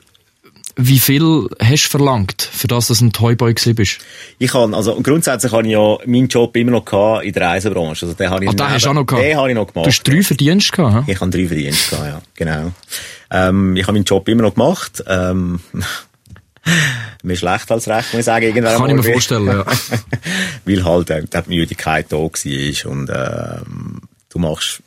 wie 0.79 0.99
viel 1.01 1.49
hast 1.59 1.87
du 1.87 1.89
verlangt, 1.91 2.43
für 2.43 2.69
das, 2.69 2.87
dass 2.89 2.99
du 2.99 3.07
ein 3.07 3.13
Toyboy 3.13 3.55
gewesen 3.55 3.75
bist? 3.75 3.99
Ich 4.39 4.53
habe, 4.55 4.77
also 4.77 4.95
grundsätzlich 5.03 5.51
habe 5.51 5.65
ich 5.67 5.73
ja 5.73 5.97
meinen 6.07 6.29
Job 6.29 6.55
immer 6.55 6.71
noch 6.73 6.85
gehabt 6.85 7.25
in 7.25 7.33
der 7.33 7.49
Reisebranche. 7.49 8.05
Also 8.07 8.15
den 8.15 8.29
habe 8.31 8.45
ich 8.45 8.51
Ah, 8.51 8.53
den 8.53 8.69
hast 8.71 8.85
du 8.85 8.91
auch 8.91 8.95
noch 8.95 9.07
gehabt? 9.07 9.25
Den 9.25 9.37
habe 9.39 9.49
ich 9.49 9.55
noch 9.55 9.67
gemacht. 9.73 9.87
Du 9.87 9.91
hast 9.91 10.03
drei 10.05 10.23
Verdienste 10.23 10.77
gehabt, 10.77 11.07
hä? 11.09 11.13
Ich 11.13 11.21
habe 11.21 11.31
drei 11.31 11.47
Verdienste 11.47 11.97
gehabt, 11.97 12.09
ja, 12.09 12.21
genau. 12.35 12.73
Ähm, 13.31 13.75
ich 13.77 13.83
habe 13.85 13.95
meinen 13.95 14.05
Job 14.05 14.29
immer 14.29 14.43
noch 14.43 14.55
gemacht. 14.55 15.03
Ähm, 15.09 15.61
mehr 17.23 17.37
schlecht 17.37 17.71
als 17.71 17.89
recht, 17.89 18.13
muss 18.13 18.21
ich 18.21 18.25
sagen. 18.25 18.47
irgendwann 18.47 18.77
Kann 18.79 18.91
ich 18.91 18.97
mir 18.97 19.13
vorstellen, 19.13 19.47
ja. 19.47 19.65
Weil 20.65 20.85
halt 20.85 21.11
äh, 21.11 21.23
die 21.43 21.49
Müdigkeit 21.57 22.07
da 22.11 22.17
war 22.17 22.31
und 22.91 23.11
ähm, 23.15 24.01
du 24.29 24.39
machst 24.39 24.83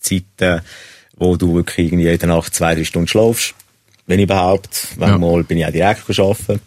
Zeiten, 0.00 0.60
wo 1.16 1.36
du 1.36 1.54
wirklich 1.54 1.86
irgendwie 1.88 2.04
jede 2.04 2.26
Nacht 2.26 2.54
zwei, 2.54 2.74
drei 2.74 2.84
Stunden 2.84 3.08
schlafst, 3.08 3.54
wenn 4.06 4.20
überhaupt. 4.20 4.88
Manchmal 4.96 5.44
bin 5.44 5.58
ich 5.58 5.66
auch 5.66 5.72
direkt 5.72 6.08
arbeiten. 6.18 6.60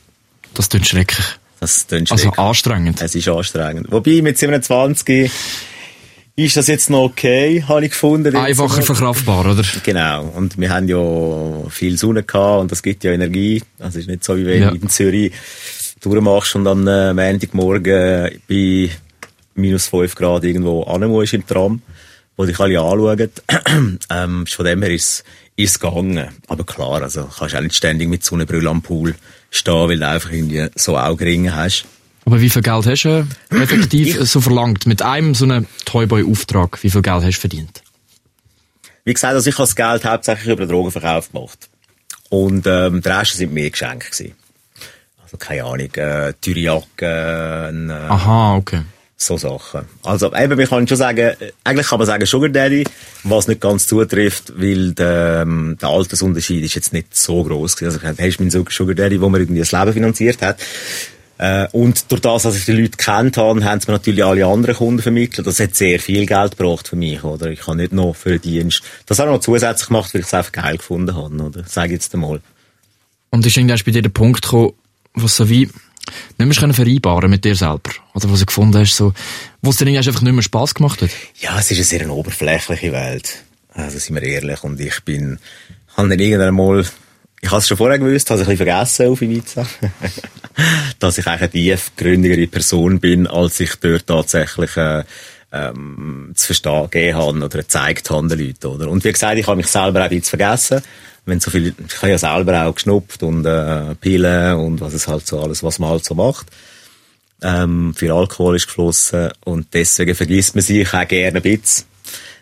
Das 0.53 0.69
klingt 0.69 0.87
schrecklich. 0.87 1.25
Das 1.59 1.87
klingt 1.87 2.11
Also 2.11 2.29
schräg. 2.29 2.39
anstrengend. 2.39 3.01
Es 3.01 3.15
ist 3.15 3.27
anstrengend. 3.27 3.91
Wobei 3.91 4.21
mit 4.21 4.37
27 4.37 5.31
ist 6.37 6.55
das 6.55 6.67
jetzt 6.67 6.91
noch 6.91 7.01
okay, 7.01 7.63
habe 7.67 7.85
ich 7.85 7.91
gefunden. 7.91 8.35
Einfacher 8.35 8.83
verkraftbar, 8.83 9.51
oder? 9.51 9.63
Genau. 9.83 10.25
Und 10.35 10.59
wir 10.59 10.69
haben 10.69 10.87
ja 10.87 11.67
viel 11.69 11.97
Sonne 11.97 12.21
gehabt 12.21 12.61
und 12.61 12.71
das 12.71 12.83
gibt 12.83 13.03
ja 13.03 13.11
Energie. 13.11 13.63
Das 13.79 13.95
ist 13.95 14.07
nicht 14.07 14.23
so, 14.23 14.37
wie 14.37 14.45
wenn 14.45 14.61
ja. 14.61 14.69
du 14.69 14.75
in 14.75 14.87
Zürich 14.87 15.33
durchmachst 15.99 16.55
und 16.55 16.67
am 16.67 16.87
äh, 16.87 17.11
Montagmorgen 17.11 18.39
bei 18.47 18.91
minus 19.55 19.87
5 19.87 20.13
Grad 20.13 20.43
irgendwo 20.43 20.83
an 20.83 21.09
musst 21.09 21.33
im 21.33 21.45
Tram, 21.45 21.81
wo 22.37 22.45
dich 22.45 22.59
alle 22.59 22.81
anschauen. 22.81 23.31
ähm, 24.11 24.45
von 24.45 24.65
dem 24.65 24.83
her 24.83 24.91
ist 24.91 25.23
es 25.57 25.79
gegangen. 25.79 26.27
Aber 26.47 26.63
klar, 26.63 27.01
also 27.01 27.27
kannst 27.35 27.55
auch 27.55 27.61
nicht 27.61 27.75
ständig 27.75 28.09
mit 28.09 28.23
Sonnenbrille 28.23 28.69
am 28.69 28.83
Pool 28.83 29.15
stehen, 29.49 29.89
weil 29.89 29.97
du 29.97 30.07
einfach 30.07 30.31
irgendwie 30.31 30.67
so 30.75 30.99
Augenringe 30.99 31.55
hast. 31.55 31.85
Aber 32.27 32.41
wie 32.41 32.49
viel 32.49 32.61
Geld 32.61 32.85
hast 32.85 33.03
du 33.03 33.09
äh, 33.09 33.23
effektiv 33.63 34.21
so 34.29 34.41
verlangt? 34.41 34.85
Mit 34.85 35.01
einem 35.01 35.33
so 35.33 35.45
einem 35.45 35.65
Toyboy-Auftrag, 35.85 36.83
wie 36.83 36.89
viel 36.89 37.01
Geld 37.01 37.23
hast 37.23 37.37
du 37.37 37.39
verdient? 37.39 37.81
Wie 39.05 39.13
gesagt, 39.13 39.33
also 39.33 39.49
ich 39.49 39.55
habe 39.55 39.63
das 39.63 39.77
Geld 39.77 40.03
hauptsächlich 40.03 40.47
über 40.47 40.65
den 40.65 40.69
Drogenverkauf 40.69 41.31
gemacht. 41.31 41.69
Und 42.27 42.67
ähm, 42.67 43.01
der 43.01 43.19
Rest 43.19 43.37
sind 43.37 43.53
mir 43.53 43.69
Geschenke 43.69 44.11
gewesen. 44.11 44.35
Also 45.23 45.37
keine 45.37 45.63
Ahnung, 45.63 45.87
äh, 45.93 46.33
teure 46.41 46.59
Jacken, 46.59 47.89
äh, 47.89 47.93
Aha, 47.93 48.57
okay. 48.57 48.81
So 49.15 49.37
Sachen. 49.37 49.85
Also 50.03 50.35
eben, 50.35 50.57
wir 50.57 50.67
können 50.67 50.85
schon 50.85 50.97
sagen, 50.97 51.31
eigentlich 51.63 51.87
kann 51.87 51.99
man 51.99 52.07
sagen 52.07 52.25
Sugar 52.25 52.49
Daddy, 52.49 52.83
was 53.23 53.47
nicht 53.47 53.61
ganz 53.61 53.87
zutrifft, 53.87 54.51
weil 54.57 54.91
der, 54.91 55.43
ähm, 55.43 55.77
der 55.81 55.89
Altersunterschied 55.89 56.65
ist 56.65 56.75
jetzt 56.75 56.91
nicht 56.91 57.15
so 57.15 57.41
groß. 57.45 57.81
Also 57.83 58.01
hast 58.03 58.19
du 58.19 58.43
meinen 58.43 58.51
Sugar 58.51 58.95
Daddy, 58.95 59.21
wo 59.21 59.29
man 59.29 59.39
irgendwie 59.39 59.61
das 59.61 59.71
Leben 59.71 59.93
finanziert 59.93 60.41
hat. 60.41 60.57
Äh, 61.37 61.67
und 61.71 62.11
durch 62.11 62.21
das, 62.21 62.43
dass 62.43 62.57
ich 62.57 62.65
die 62.65 62.71
Leute 62.73 62.97
kennt 62.97 63.37
habe, 63.37 63.63
haben 63.63 63.79
sie 63.79 63.87
mir 63.87 63.97
natürlich 63.97 64.25
alle 64.25 64.45
anderen 64.45 64.75
Kunden 64.75 65.01
vermittelt. 65.01 65.45
Das 65.45 65.59
hat 65.59 65.75
sehr 65.75 65.99
viel 65.99 66.25
Geld 66.25 66.57
gebracht 66.57 66.87
für 66.87 66.95
mich, 66.95 67.23
oder? 67.23 67.47
Ich 67.47 67.67
habe 67.67 67.77
nicht 67.77 67.93
noch 67.93 68.15
für 68.15 68.39
den 68.39 68.41
Dienst, 68.41 68.81
das 69.05 69.19
auch 69.19 69.27
noch 69.27 69.39
zusätzlich 69.39 69.87
gemacht, 69.87 70.13
weil 70.13 70.21
ich 70.21 70.27
es 70.27 70.33
einfach 70.33 70.51
geil 70.51 70.77
gefunden 70.77 71.15
habe, 71.15 71.35
oder? 71.35 71.63
Sag 71.67 71.91
jetzt 71.91 72.13
einmal. 72.13 72.41
Und 73.29 73.45
ist 73.45 73.57
irgendwann 73.57 73.79
bei 73.85 73.91
dir 73.91 74.01
der 74.01 74.09
Punkt 74.09 74.41
gekommen, 74.41 74.73
was 75.13 75.35
so 75.35 75.49
wie, 75.49 75.69
nicht 76.37 76.61
mehr 76.61 76.73
vereinbaren 76.73 77.29
mit 77.29 77.45
dir 77.45 77.55
selber? 77.55 77.91
Oder 78.13 78.31
was 78.31 78.39
du 78.39 78.45
gefunden 78.45 78.79
hast, 78.79 78.95
so, 78.95 79.13
wo 79.61 79.69
es 79.69 79.77
dir 79.77 79.87
einfach 79.87 80.21
nicht 80.21 80.33
mehr 80.33 80.41
Spass 80.41 80.73
gemacht 80.73 81.01
hat? 81.01 81.09
Ja, 81.39 81.59
es 81.59 81.71
ist 81.71 81.77
eine 81.77 81.85
sehr 81.85 82.09
oberflächliche 82.09 82.91
Welt. 82.91 83.43
Also, 83.73 83.99
sind 83.99 84.15
wir 84.15 84.23
ehrlich. 84.23 84.63
Und 84.63 84.79
ich 84.79 85.01
bin, 85.01 85.39
habe 85.95 86.09
dann 86.09 86.19
irgendwann 86.19 86.55
mal 86.55 86.85
ich 87.41 87.51
habe 87.51 87.59
es 87.59 87.67
schon 87.67 87.77
vorher 87.77 87.99
gewusst, 87.99 88.29
habe 88.29 88.41
es 88.41 88.47
ein 88.47 88.51
bisschen 88.51 88.65
vergessen 88.67 89.07
auf 89.07 89.21
Ibiza, 89.21 89.67
dass 90.99 91.17
ich 91.17 91.27
eigentlich 91.27 91.41
eine 91.41 91.51
tiefgründigere 91.51 92.47
Person 92.47 92.99
bin, 92.99 93.27
als 93.27 93.59
ich 93.59 93.75
dort 93.75 94.07
tatsächlich 94.07 94.75
äh, 94.75 95.03
ähm, 95.51 96.31
zu 96.35 96.47
verstehen 96.47 96.89
gegeben 96.89 97.17
habe 97.17 97.37
oder 97.37 97.49
gezeigt 97.49 98.09
habe 98.09 98.27
den 98.27 98.47
Leuten. 98.47 98.67
Oder? 98.67 98.89
Und 98.89 99.03
wie 99.03 99.11
gesagt, 99.11 99.37
ich 99.37 99.47
habe 99.47 99.57
mich 99.57 99.67
selber 99.67 99.99
auch 99.99 100.03
ein 100.03 100.09
bisschen 100.09 100.39
vergessen. 100.39 100.81
Wenn 101.25 101.39
so 101.39 101.51
viel, 101.51 101.73
ich 101.85 101.97
habe 101.97 102.09
ja 102.09 102.17
selber 102.17 102.65
auch 102.65 102.73
geschnupft 102.73 103.21
und 103.21 103.45
äh, 103.45 103.95
Pillen 103.95 104.55
und 104.55 104.81
was 104.81 104.93
es 104.93 105.07
halt 105.07 105.27
so 105.27 105.41
alles, 105.41 105.63
was 105.63 105.79
man 105.79 105.89
halt 105.89 106.05
so 106.05 106.15
macht. 106.15 106.47
Ähm, 107.41 107.93
viel 107.95 108.11
Alkohol 108.11 108.55
ist 108.55 108.67
geflossen 108.67 109.29
und 109.43 109.67
deswegen 109.73 110.15
vergisst 110.15 110.55
man 110.55 110.63
sich 110.63 110.91
auch 110.91 111.07
gerne 111.07 111.37
ein 111.37 111.43
bisschen. 111.43 111.85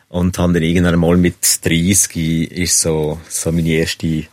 Und 0.07 0.37
dann 0.37 0.55
irgendwann 0.55 0.99
mal 0.99 1.17
mit 1.17 1.35
30 1.65 2.51
ist 2.51 2.79
so, 2.79 3.19
so 3.27 3.51
meine 3.51 3.67
erste 3.69 4.25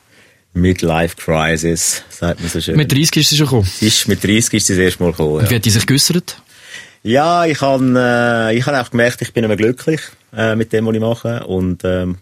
Midlife 0.54 1.16
Crisis, 1.16 2.02
sagt 2.10 2.40
man 2.40 2.48
so 2.50 2.60
schön. 2.60 2.76
Mit 2.76 2.92
30 2.92 3.16
ist 3.16 3.30
sie 3.30 3.36
schon 3.36 3.46
gekommen? 3.46 3.68
Ist, 3.80 4.08
mit 4.08 4.22
30 4.22 4.54
ist 4.54 4.66
sie 4.66 4.74
das 4.74 4.82
erste 4.82 5.02
Mal 5.02 5.12
gekommen, 5.12 5.40
Und 5.40 5.50
wie 5.50 5.54
hat 5.54 5.64
die 5.64 5.70
sich 5.70 5.86
geäussert? 5.86 6.42
Ja, 7.02 7.46
ich 7.46 7.60
habe 7.60 7.94
äh, 7.96 8.56
ich 8.56 8.66
hab 8.66 8.74
auch 8.74 8.90
gemerkt, 8.90 9.22
ich 9.22 9.32
bin 9.32 9.46
mehr 9.46 9.56
glücklich 9.56 10.00
äh, 10.36 10.54
mit 10.54 10.72
dem, 10.72 10.86
was 10.86 10.94
ich 10.94 11.00
mache. 11.00 11.46
Und 11.46 11.84
ähm, 11.84 12.18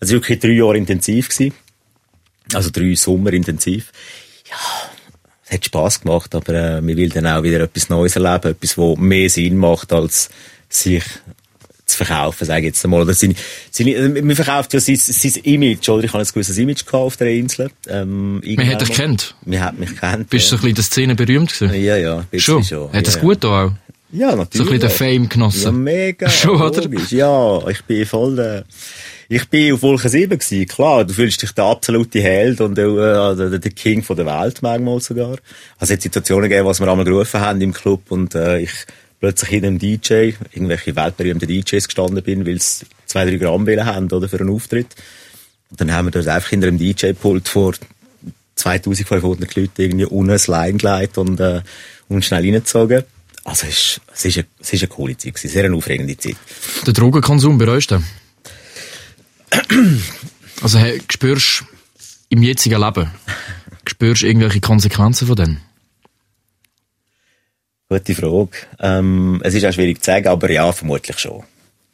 es 0.00 0.08
war 0.08 0.16
wirklich 0.16 0.40
drei 0.40 0.50
Jahre 0.50 0.78
intensiv. 0.78 1.28
Gewesen. 1.28 1.54
Also 2.54 2.70
drei 2.70 2.94
Sommer 2.94 3.32
intensiv. 3.32 3.92
Ja, 4.50 4.90
es 5.44 5.52
hat 5.52 5.64
Spass 5.64 6.00
gemacht, 6.00 6.34
aber 6.34 6.54
äh, 6.54 6.80
man 6.80 6.96
will 6.96 7.10
dann 7.10 7.26
auch 7.26 7.42
wieder 7.42 7.60
etwas 7.60 7.88
Neues 7.88 8.16
erleben, 8.16 8.52
etwas, 8.52 8.76
was 8.78 8.98
mehr 8.98 9.30
Sinn 9.30 9.56
macht, 9.56 9.92
als 9.92 10.30
sich 10.68 11.04
zu 11.90 11.96
verkaufen, 11.96 12.44
sage 12.44 12.60
ich 12.60 12.66
jetzt 12.66 12.84
einmal. 12.84 13.02
Oder 13.02 13.14
seine, 13.14 13.34
seine, 13.70 13.94
äh, 13.94 14.22
man 14.22 14.36
verkauft 14.36 14.72
ja 14.74 14.80
sein, 14.80 14.96
sein 14.96 15.42
Image, 15.42 15.88
oder? 15.88 16.04
Ich 16.04 16.12
habe 16.12 16.22
ein 16.22 16.28
gewisses 16.28 16.58
Image 16.58 16.84
gehabt 16.84 16.94
auf 16.94 17.16
der 17.16 17.30
Insel. 17.32 17.70
Ähm, 17.88 18.40
man 18.44 18.66
hat 18.66 18.80
dich 18.80 18.92
kennt. 18.92 19.34
Man 19.44 19.60
hat 19.60 19.78
mich 19.78 19.98
kennt. 19.98 20.30
Bist 20.30 20.50
du 20.50 20.56
ja. 20.56 20.60
so 20.60 20.66
ein 20.66 20.68
bisschen 20.68 20.68
in 20.68 20.74
der 20.74 20.84
Szene 20.84 21.14
berühmt 21.14 21.52
gewesen? 21.52 21.82
Ja, 21.82 21.96
ja. 21.96 22.24
Schon? 22.36 22.64
schon. 22.64 22.92
Hat 22.92 23.06
das 23.06 23.16
ja, 23.16 23.20
gut 23.20 23.44
auch? 23.44 23.72
Ja, 24.12 24.34
natürlich. 24.34 24.52
So 24.52 24.62
ein 24.72 24.80
bisschen 24.80 24.80
den 24.80 24.90
Fame 24.90 25.28
genossen? 25.28 25.62
Ja, 25.62 25.72
mega. 25.72 26.28
Schon, 26.30 26.60
oder? 26.60 26.82
Ja, 27.10 27.68
ich 27.68 27.84
bin 27.84 28.04
voll 28.06 28.34
der, 28.34 28.64
ich 29.28 29.48
bin 29.48 29.72
auf 29.72 29.82
Wolke 29.82 30.08
7 30.08 30.36
gewesen, 30.36 30.66
klar, 30.66 31.04
du 31.04 31.14
fühlst 31.14 31.40
dich 31.40 31.52
der 31.52 31.64
absolute 31.64 32.20
Held 32.20 32.60
und 32.60 32.76
äh, 32.76 33.36
der, 33.36 33.58
der 33.58 33.70
King 33.70 34.02
von 34.02 34.16
der 34.16 34.26
Welt 34.26 34.60
manchmal 34.62 35.00
sogar. 35.00 35.36
Also 35.78 35.92
es 35.92 35.92
hat 35.92 36.02
Situationen 36.02 36.48
gegeben, 36.48 36.66
was 36.66 36.80
wir 36.80 36.88
einmal 36.88 37.04
gerufen 37.04 37.40
haben 37.40 37.60
im 37.60 37.72
Club 37.72 38.10
und 38.10 38.34
äh, 38.34 38.58
ich 38.58 38.72
plötzlich 39.20 39.52
in 39.52 39.66
einem 39.66 39.78
DJ, 39.78 40.32
irgendwelche 40.52 40.96
weltberühmten 40.96 41.46
DJs 41.46 41.86
gestanden 41.86 42.22
bin, 42.22 42.46
weil 42.46 42.60
sie 42.60 42.86
zwei, 43.06 43.26
drei 43.26 43.36
Gramm 43.36 43.66
haben, 43.68 44.10
oder, 44.10 44.28
für 44.28 44.40
einen 44.40 44.50
Auftritt. 44.50 44.88
Und 45.70 45.80
dann 45.80 45.92
haben 45.92 46.06
wir 46.06 46.12
dort 46.12 46.26
einfach 46.26 46.52
in 46.52 46.64
einem 46.64 46.78
DJ-Pult 46.78 47.48
vor 47.48 47.74
2500 48.56 49.54
Leuten 49.54 49.82
irgendwie 49.82 50.06
unten 50.06 50.32
ein 50.32 50.40
Line 50.46 50.78
gelegt 50.78 51.18
und, 51.18 51.38
äh, 51.38 51.62
und 52.08 52.24
schnell 52.24 52.42
reingezogen. 52.42 53.04
Also 53.44 53.66
es 53.66 54.00
es 54.12 54.24
ist, 54.24 54.38
eine, 54.38 54.46
es 54.60 54.72
ist 54.72 54.82
eine 54.82 54.88
coole 54.88 55.16
Zeit, 55.16 55.34
eine 55.42 55.50
sehr 55.50 55.72
aufregende 55.72 56.16
Zeit. 56.16 56.36
Der 56.86 56.92
Drogenkonsum 56.92 57.56
bereust 57.58 57.90
du? 57.92 58.02
also 60.62 60.78
hey, 60.78 61.00
spürst 61.10 61.64
im 62.28 62.42
jetzigen 62.42 62.80
Leben, 62.80 63.10
spürst 63.86 64.22
du 64.22 64.26
irgendwelche 64.26 64.60
Konsequenzen 64.60 65.26
von 65.26 65.36
dem? 65.36 65.56
Gute 67.90 68.14
Frage. 68.14 68.50
Ähm, 68.78 69.40
es 69.42 69.52
ist 69.52 69.64
auch 69.66 69.72
schwierig 69.72 70.00
zu 70.00 70.12
sagen, 70.12 70.28
aber 70.28 70.48
ja, 70.48 70.70
vermutlich 70.70 71.18
schon. 71.18 71.42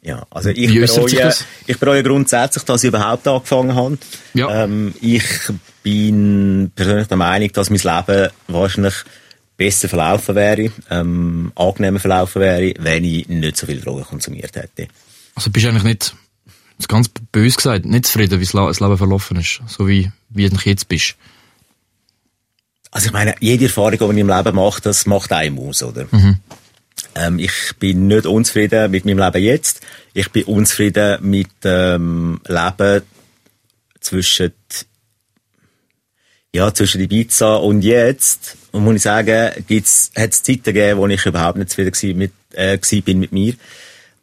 Ja, 0.03 0.27
also 0.29 0.51
ich 0.51 0.69
Wie 0.69 0.79
bereue, 0.79 1.35
ich 1.67 1.79
bereue 1.79 2.03
grundsätzlich, 2.03 2.65
dass 2.65 2.85
ich 2.85 2.89
überhaupt 2.89 3.27
angefangen 3.27 3.75
habe. 3.75 3.97
Ja. 4.35 4.65
Ähm, 4.65 4.95
ich 5.01 5.25
bin 5.83 6.71
persönlich 6.75 7.09
der 7.09 7.17
Meinung, 7.17 7.51
dass 7.51 7.71
mein 7.71 7.79
Leben 7.79 8.29
wahrscheinlich 8.47 8.95
besser 9.57 9.89
verlaufen 9.89 10.35
wäre, 10.35 10.71
ähm, 10.91 11.51
angenehmer 11.55 11.99
verlaufen 11.99 12.43
wäre, 12.43 12.75
wenn 12.79 13.03
ich 13.03 13.27
nicht 13.29 13.57
so 13.57 13.67
viel 13.67 13.81
Drogen 13.81 14.05
konsumiert 14.05 14.55
hätte. 14.55 14.89
Also 15.35 15.51
bist 15.51 15.65
du 15.65 15.71
eigentlich 15.71 15.85
nicht, 15.85 16.15
ganz 16.89 17.09
böse 17.33 17.57
gesagt, 17.57 17.87
nicht 17.87 18.05
zufrieden, 18.05 18.39
wie 18.39 18.45
das 18.45 18.81
Leben 18.81 18.99
verlaufen 18.99 19.39
ist, 19.39 19.63
so 19.67 19.89
wie, 19.89 20.13
wie 20.29 20.47
du 20.47 20.57
jetzt 20.63 20.89
bist? 20.89 21.17
Also 22.97 23.09
ich 23.09 23.13
meine, 23.13 23.35
jede 23.41 23.67
Erfahrung, 23.67 23.99
die 23.99 24.07
man 24.07 24.17
im 24.17 24.29
Leben 24.31 24.57
macht, 24.57 24.87
das 24.87 25.05
macht 25.05 25.31
einem 25.31 25.59
aus, 25.59 25.83
oder? 25.83 26.07
Mhm. 26.11 26.39
Ähm, 27.15 27.39
ich 27.39 27.53
bin 27.79 28.07
nicht 28.07 28.25
unzufrieden 28.25 28.91
mit 28.91 29.05
meinem 29.05 29.19
Leben 29.19 29.45
jetzt. 29.45 29.83
Ich 30.15 30.31
bin 30.31 30.45
unzufrieden 30.45 31.19
mit 31.21 31.49
dem 31.63 32.41
ähm, 32.41 32.41
Leben 32.47 33.03
zwischen 34.01 34.55
ja, 36.55 36.73
zwischen 36.73 37.03
Ibiza 37.03 37.57
und 37.57 37.83
jetzt, 37.83 38.57
und 38.73 38.85
muss 38.85 38.97
ich 38.97 39.03
sagen, 39.03 39.63
gibt's, 39.67 40.11
hat 40.17 40.33
es 40.33 40.43
Zeiten 40.43 40.63
gegeben, 40.63 40.99
wo 40.99 41.07
ich 41.07 41.27
überhaupt 41.27 41.59
nicht 41.59 41.69
zufrieden 41.69 42.17
mit, 42.17 42.33
äh, 42.55 42.79
bin 43.03 43.19
mit 43.19 43.31
mir. 43.31 43.53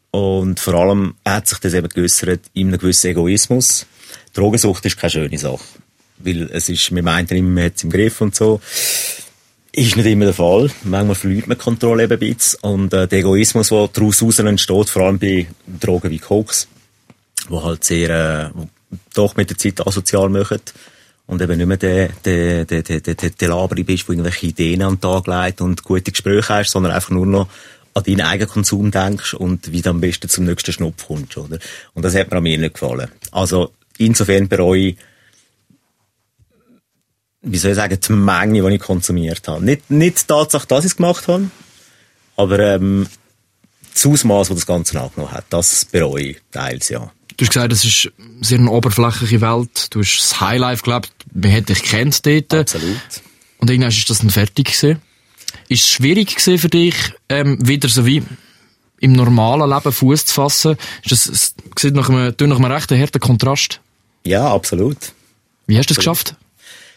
Und 0.10 0.60
vor 0.60 0.74
allem 0.74 1.14
hat 1.24 1.48
sich 1.48 1.60
das 1.60 1.76
eben 1.76 1.90
geäussert 1.90 2.42
in 2.56 2.70
einem 2.70 2.80
gewissen 2.80 3.12
Egoismus. 3.12 3.86
Drogensucht 4.34 4.84
ist 4.88 4.98
keine 4.98 5.12
schöne 5.12 5.38
Sache 5.38 5.62
weil 6.24 6.50
es 6.52 6.70
ist, 6.70 6.94
wir 6.94 7.04
meinten 7.04 7.36
immer, 7.36 7.50
man 7.50 7.64
hat 7.66 7.76
es 7.76 7.84
im 7.84 7.90
Griff 7.90 8.22
und 8.22 8.36
so. 8.36 8.60
Ist 9.72 9.98
nicht 9.98 10.06
immer 10.06 10.26
der 10.26 10.34
Fall. 10.34 10.70
Manchmal 10.84 11.16
verliert 11.16 11.48
man 11.48 11.58
Kontrolle 11.58 12.04
eben 12.04 12.14
ein 12.14 12.20
bisschen. 12.20 12.60
Und 12.62 12.94
äh, 12.94 13.08
der 13.08 13.20
Egoismus, 13.20 13.70
der 13.70 13.90
daraus 13.92 14.40
entsteht, 14.40 14.90
vor 14.90 15.02
allem 15.04 15.18
bei 15.18 15.48
Drogen 15.80 16.12
wie 16.12 16.20
Koks, 16.20 16.68
wo 17.50 17.64
halt 17.64 17.84
sehr, 17.84 18.10
äh, 18.10 18.98
doch 19.16 19.36
mit 19.36 19.50
der 19.50 19.58
Zeit 19.58 19.86
asozial 19.86 20.30
machen. 20.30 20.62
Und 21.26 21.42
eben 21.42 21.58
nicht 21.58 21.66
mehr 21.66 21.78
der, 21.78 22.10
der, 22.24 22.66
der, 22.66 22.84
der, 22.84 23.00
der, 23.00 23.16
der 23.16 23.48
Labri 23.48 23.84
bist, 23.84 24.08
der 24.08 24.14
irgendwelche 24.14 24.46
Ideen 24.46 24.82
an 24.84 24.96
den 24.96 25.02
Tag 25.02 25.26
legt 25.26 25.62
und 25.62 25.84
gute 25.84 26.12
Gespräche 26.12 26.54
hast, 26.54 26.72
sondern 26.72 26.92
einfach 26.92 27.12
nur 27.12 27.26
noch 27.26 27.48
an 27.94 28.04
deinen 28.04 28.22
eigenen 28.22 28.50
Konsum 28.50 28.92
denkst 28.92 29.34
und 29.34 29.72
wie 29.72 29.82
du 29.82 29.90
am 29.90 30.02
besten 30.02 30.30
zum 30.30 30.46
nächsten 30.46 30.74
Schnupf 30.74 31.08
kommst, 31.08 31.38
oder? 31.38 31.60
Und 31.94 32.04
das 32.04 32.16
hat 32.16 32.32
mir 32.32 32.38
an 32.38 32.44
nicht 32.44 32.74
gefallen. 32.74 33.10
Also, 33.32 33.72
insofern 33.98 34.48
bereue 34.48 34.80
ich 34.80 34.98
wie 37.44 37.58
soll 37.58 37.72
ich 37.72 37.78
sagen, 37.78 38.00
die 38.00 38.14
Menge, 38.14 38.68
die 38.68 38.76
ich 38.76 38.82
konsumiert 38.82 39.48
habe. 39.48 39.64
Nicht, 39.64 39.92
nicht 39.92 40.22
die 40.22 40.28
Tatsache, 40.28 40.66
dass 40.68 40.86
ich 40.86 40.92
es 40.92 40.98
gemacht 40.98 41.28
habe, 41.28 41.50
aber 42.38 42.60
ähm, 42.60 43.08
das 43.94 44.06
Ausmaß, 44.06 44.48
das 44.48 44.58
das 44.58 44.66
Ganze 44.66 45.00
angenommen 45.00 45.32
hat, 45.32 45.46
das 45.50 45.86
bereue 45.86 46.24
ich 46.24 46.38
teils, 46.52 46.90
ja. 46.90 47.12
Du 47.38 47.46
hast 47.46 47.54
gesagt, 47.54 47.74
es 47.74 47.84
ist 47.84 48.12
sehr 48.42 48.60
eine 48.60 48.70
oberflächliche 48.70 49.42
Welt. 49.42 49.88
Du 49.90 50.02
hast 50.02 50.18
das 50.20 50.40
Highlife 50.40 50.84
gelebt. 50.84 51.12
Man 51.34 51.52
hat 51.52 51.68
dich 51.68 51.82
kennt 51.82 52.24
dort. 52.26 52.54
Absolut. 52.54 52.96
Und 53.58 53.70
irgendwann 53.70 53.90
ist 53.90 54.08
das 54.08 54.20
dann 54.20 54.30
fertig 54.30 54.66
gewesen. 54.68 55.02
Ist 55.68 55.84
es 55.84 55.90
schwierig 55.90 56.36
gewesen 56.36 56.60
für 56.60 56.70
dich, 56.70 56.96
ähm, 57.30 57.58
wieder 57.68 57.90
so 57.90 58.06
wie 58.06 58.24
im 59.00 59.14
normalen 59.14 59.70
Leben 59.70 59.92
Fuß 59.92 60.26
zu 60.26 60.34
fassen. 60.34 60.78
Ist 61.04 61.12
das, 61.12 61.26
es 61.28 61.56
sieht 61.78 61.96
nach 61.96 62.10
einem, 62.10 62.36
nach 62.40 62.58
einem 62.58 62.72
recht 62.72 62.92
harten 62.92 63.20
Kontrast. 63.20 63.82
Ja, 64.24 64.54
absolut. 64.54 64.98
Wie 65.66 65.78
hast 65.78 65.90
du 65.90 65.96
das 65.96 65.98
geschafft? 65.98 66.36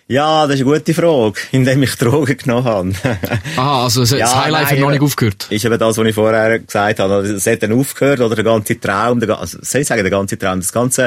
Ja, 0.09 0.47
das 0.47 0.55
ist 0.61 0.63
eine 0.63 0.71
gute 0.73 0.95
Frage, 0.95 1.35
indem 1.53 1.83
ich 1.83 1.97
Drogen 1.97 2.37
genommen 2.37 2.65
habe. 2.65 2.93
Aha, 3.57 3.85
also 3.85 4.03
das 4.03 4.13
Ja, 4.13 4.45
Highlife 4.45 4.67
hat 4.67 4.71
nein, 4.73 4.81
noch 4.81 4.87
ja. 4.89 4.93
nicht 4.93 5.03
aufgehört. 5.03 5.47
ist 5.51 5.65
eben 5.65 5.79
das, 5.79 5.97
was 5.99 6.07
ich 6.07 6.15
vorher 6.15 6.61
gesagt 6.61 7.01
habe. 7.01 7.15
Also, 7.15 7.35
Es 7.35 7.47
hat 7.49 7.63
dann 7.65 7.73
aufgehört, 7.73 8.21
oder 8.21 8.37
der 8.37 8.45
ganze 8.45 8.79
Traum, 8.79 9.19
der, 9.19 9.37
also, 9.37 9.59
soll 9.63 9.81
ich 9.81 9.87
sagen, 9.89 10.03
der 10.03 10.11
ganze 10.13 10.39
Traum, 10.39 10.61
das 10.61 10.73
ganze, 10.73 11.07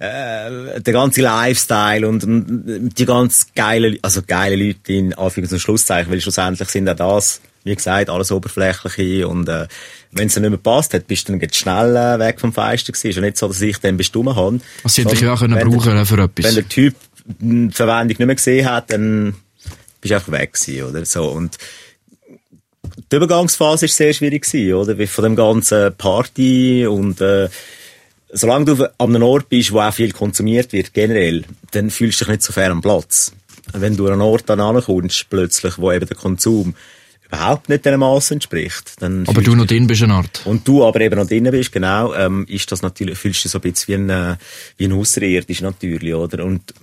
äh, 0.00 0.80
der 0.80 0.92
ganze 0.92 1.20
Lifestyle 1.22 2.08
und, 2.08 2.24
und 2.24 2.90
die 2.98 3.06
ganz 3.06 3.46
geile, 3.54 3.96
also 4.02 4.20
geile 4.26 4.56
Leute 4.56 4.92
in 4.94 5.14
Anführungs- 5.14 5.52
und 5.52 5.60
Schlusszeichen, 5.60 6.10
weil 6.10 6.20
schlussendlich 6.20 6.68
sind 6.70 6.88
auch 6.88 6.96
das, 6.96 7.40
wie 7.62 7.76
gesagt, 7.76 8.10
alles 8.10 8.32
Oberflächliche 8.32 9.28
und, 9.28 9.48
äh, 9.48 9.68
wenn 10.12 10.26
es 10.26 10.34
dann 10.34 10.42
nicht 10.42 10.50
mehr 10.50 10.58
passt 10.58 10.92
hat, 10.92 11.06
bist 11.06 11.28
du 11.28 11.36
dann 11.38 11.48
schnell 11.52 11.94
äh, 11.94 12.18
weg 12.18 12.40
vom 12.40 12.52
Fenster 12.52 12.90
gewesen. 12.92 13.10
Ist 13.10 13.14
ja 13.16 13.22
nicht 13.22 13.36
so, 13.38 13.46
dass 13.46 13.60
ich 13.60 13.78
den 13.78 13.96
bestimmt 13.96 14.34
habe. 14.34 14.58
Was 14.82 14.98
hätte 14.98 15.14
ich 15.14 15.20
ja 15.20 15.34
auch 15.34 15.38
können 15.38 15.54
wenn 15.54 15.70
der- 15.70 15.76
brauchen 15.78 16.04
für 16.06 16.20
etwas. 16.20 16.44
Wenn 16.46 16.54
der 16.56 16.68
Typ 16.68 16.96
die 17.38 17.70
Verwendung 17.72 18.08
nicht 18.08 18.18
mehr 18.18 18.34
gesehen 18.34 18.68
hat, 18.68 18.92
dann 18.92 19.34
bist 20.00 20.10
du 20.10 20.14
einfach 20.16 20.32
weg 20.32 20.52
gewesen, 20.52 20.84
oder 20.84 21.04
so. 21.04 21.28
Und 21.28 21.58
die 23.10 23.16
Übergangsphase 23.16 23.86
ist 23.86 23.96
sehr 23.96 24.12
schwierig 24.12 24.44
gewesen, 24.44 24.74
oder? 24.74 24.98
Wie 24.98 25.06
von 25.06 25.24
dem 25.24 25.36
ganzen 25.36 25.94
Party 25.96 26.86
und, 26.86 27.20
äh, 27.20 27.48
solange 28.32 28.64
du 28.64 28.84
an 28.84 29.14
einem 29.14 29.22
Ort 29.22 29.48
bist, 29.48 29.72
wo 29.72 29.80
auch 29.80 29.92
viel 29.92 30.12
konsumiert 30.12 30.72
wird, 30.72 30.94
generell, 30.94 31.44
dann 31.72 31.90
fühlst 31.90 32.20
du 32.20 32.24
dich 32.24 32.32
nicht 32.32 32.42
so 32.42 32.52
fair 32.52 32.70
am 32.70 32.80
Platz. 32.80 33.32
Wenn 33.72 33.96
du 33.96 34.06
an 34.06 34.14
einen 34.14 34.22
Ort 34.22 34.44
dann 34.46 34.60
ankommst, 34.60 35.26
plötzlich, 35.30 35.78
wo 35.78 35.92
eben 35.92 36.06
der 36.06 36.16
Konsum 36.16 36.74
überhaupt 37.26 37.68
nicht 37.68 37.84
dem 37.84 38.00
Maß 38.00 38.32
entspricht, 38.32 39.00
dann 39.00 39.24
Aber 39.28 39.42
du 39.42 39.54
noch 39.54 39.66
drin 39.66 39.86
bist 39.86 40.02
eine 40.02 40.14
Art. 40.14 40.42
und 40.44 40.66
du 40.66 40.84
aber 40.84 41.00
eben 41.00 41.16
noch 41.16 41.28
drinnen 41.28 41.52
bist, 41.52 41.70
genau, 41.70 42.12
ähm, 42.14 42.44
ist 42.48 42.72
das 42.72 42.82
natürlich, 42.82 43.18
fühlst 43.18 43.40
du 43.40 43.42
dich 43.44 43.52
so 43.52 43.58
ein 43.58 43.72
bisschen 43.72 44.08
wie 44.08 44.12
ein, 44.12 44.36
wie 44.78 44.84
ein 44.86 44.92
Außerirdisch 44.92 45.60
natürlich, 45.60 46.14
oder? 46.14 46.44
Und 46.44 46.74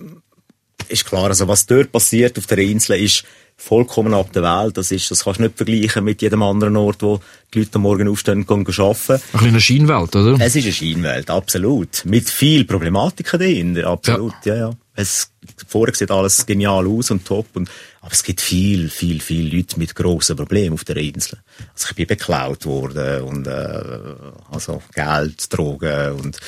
ist 0.88 1.06
klar, 1.06 1.26
also 1.26 1.48
was 1.48 1.66
dort 1.66 1.92
passiert 1.92 2.38
auf 2.38 2.46
der 2.46 2.58
Insel 2.58 3.02
ist 3.02 3.24
vollkommen 3.58 4.14
ab 4.14 4.32
der 4.32 4.44
Welt. 4.44 4.76
Das 4.76 4.90
ist, 4.92 5.10
das 5.10 5.24
kannst 5.24 5.40
du 5.40 5.44
nicht 5.44 5.56
vergleichen 5.56 6.04
mit 6.04 6.22
jedem 6.22 6.42
anderen 6.42 6.76
Ort, 6.76 7.02
wo 7.02 7.20
die 7.52 7.58
Leute 7.58 7.74
am 7.74 7.82
Morgen 7.82 8.08
aufstehen 8.08 8.44
und 8.44 8.50
arbeiten. 8.50 9.12
Ein 9.12 9.20
bisschen 9.32 9.48
eine 9.48 9.60
Scheinwelt, 9.60 10.16
oder? 10.16 10.36
Es 10.40 10.56
ist 10.56 10.64
eine 10.64 10.72
Scheinwelt, 10.72 11.28
absolut. 11.28 12.04
Mit 12.04 12.30
viel 12.30 12.64
Problematiken 12.64 13.38
dahinter, 13.38 13.88
absolut, 13.88 14.34
ja, 14.44 14.56
ja. 14.56 14.70
Es, 14.94 15.30
vorher 15.68 15.94
sieht 15.94 16.10
alles 16.10 16.44
genial 16.44 16.86
aus 16.86 17.10
und 17.10 17.24
top 17.24 17.46
und, 17.54 17.70
aber 18.00 18.12
es 18.12 18.22
gibt 18.22 18.40
viel, 18.40 18.88
viel, 18.88 19.20
viel 19.20 19.54
Leute 19.54 19.78
mit 19.78 19.94
grossen 19.94 20.36
Problemen 20.36 20.74
auf 20.74 20.84
der 20.84 20.96
Insel. 20.96 21.38
Also 21.72 21.88
ich 21.90 21.96
bin 21.96 22.06
beklaut 22.06 22.64
worden 22.66 23.22
und, 23.22 23.46
äh, 23.46 23.82
also 24.50 24.82
Geld, 24.92 25.52
Drogen 25.52 26.12
und 26.14 26.38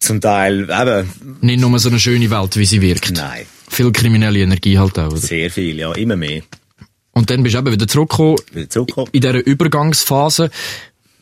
zum 0.00 0.20
Teil, 0.20 0.68
eben, 0.70 1.10
Nicht 1.42 1.60
nur 1.60 1.78
so 1.78 1.88
eine 1.88 2.00
schöne 2.00 2.30
Welt, 2.30 2.56
wie 2.56 2.64
sie 2.64 2.80
wirkt. 2.82 3.12
nein, 3.12 3.46
Viel 3.68 3.92
kriminelle 3.92 4.40
Energie 4.40 4.78
halt 4.78 4.98
auch, 4.98 5.08
oder? 5.08 5.16
sehr 5.18 5.50
viel, 5.50 5.78
ja, 5.78 5.92
immer 5.92 6.16
mehr. 6.16 6.42
Und 7.12 7.28
dann 7.30 7.42
bist 7.42 7.54
du 7.54 7.58
eben 7.58 7.72
wieder 7.72 7.86
zurückgekommen 7.86 8.36
Wieder 8.52 8.70
zurückkommen. 8.70 9.08
in 9.12 9.20
dieser 9.20 9.46
Übergangsphase. 9.46 10.50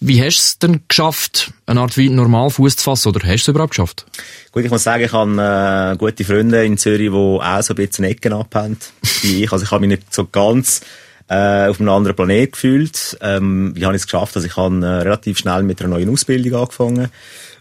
Wie 0.00 0.22
hast 0.22 0.36
du 0.36 0.40
es 0.42 0.58
denn 0.60 0.80
geschafft, 0.86 1.52
eine 1.66 1.80
Art 1.80 1.96
wie 1.96 2.08
normal 2.08 2.50
Fuß 2.50 2.76
zu 2.76 2.84
fassen? 2.84 3.08
Oder 3.08 3.20
hast 3.26 3.30
du 3.30 3.34
es 3.34 3.54
überhaupt 3.54 3.72
geschafft? 3.72 4.06
Gut, 4.52 4.64
ich 4.64 4.70
muss 4.70 4.84
sagen, 4.84 5.02
ich 5.04 5.12
habe 5.12 5.92
äh, 5.92 5.96
gute 5.96 6.24
Freunde 6.24 6.64
in 6.64 6.78
Zürich, 6.78 7.10
die 7.10 7.16
auch 7.16 7.62
so 7.62 7.72
ein 7.74 7.76
bisschen 7.76 8.04
Ecken 8.04 8.32
abhaben 8.32 8.76
wie 9.22 9.42
ich. 9.42 9.50
Also 9.52 9.64
ich 9.64 9.70
habe 9.72 9.80
mich 9.86 9.98
nicht 9.98 10.14
so 10.14 10.24
ganz 10.26 10.82
äh, 11.28 11.66
auf 11.66 11.80
einem 11.80 11.88
anderen 11.88 12.14
Planet 12.14 12.52
gefühlt. 12.52 13.18
Ähm, 13.22 13.72
wie 13.74 13.84
habe 13.84 13.96
ich 13.96 14.02
es 14.02 14.06
geschafft? 14.06 14.36
Also 14.36 14.46
ich 14.46 14.56
habe 14.56 14.76
äh, 14.86 14.88
relativ 15.02 15.38
schnell 15.38 15.64
mit 15.64 15.80
einer 15.80 15.88
neuen 15.90 16.10
Ausbildung 16.10 16.60
angefangen 16.60 17.08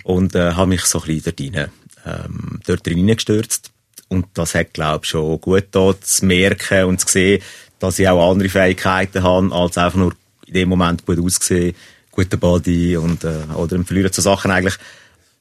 und 0.08 0.36
äh, 0.36 0.54
habe 0.54 0.70
mich 0.70 0.84
so 0.84 1.02
ein 1.02 1.08
bisschen 1.08 1.34
dort, 1.36 1.42
rein, 1.42 1.72
ähm, 2.06 2.60
dort 2.66 2.88
reingestürzt. 2.88 3.72
Und 4.08 4.28
das 4.36 4.56
hat, 4.56 4.74
glaube 4.74 5.02
ich, 5.04 5.10
schon 5.10 5.42
gut 5.42 5.66
da 5.72 5.94
zu 6.00 6.26
merken 6.26 6.86
und 6.86 7.02
zu 7.02 7.10
sehen, 7.10 7.44
dass 7.80 8.00
ich 8.00 8.08
auch 8.08 8.32
andere 8.32 8.48
Fähigkeiten 8.48 9.22
habe, 9.22 9.54
als 9.54 9.78
einfach 9.78 9.98
nur 9.98 10.16
in 10.46 10.54
dem 10.54 10.70
Moment 10.70 11.06
gut 11.06 11.20
aussehen, 11.20 11.76
guter 12.10 12.38
Body 12.38 12.96
und, 12.96 13.26
äh, 13.26 13.54
oder 13.54 13.76
im 13.76 13.86
Verlieren 13.86 14.14
zu 14.14 14.22
Sachen 14.22 14.50
eigentlich 14.50 14.78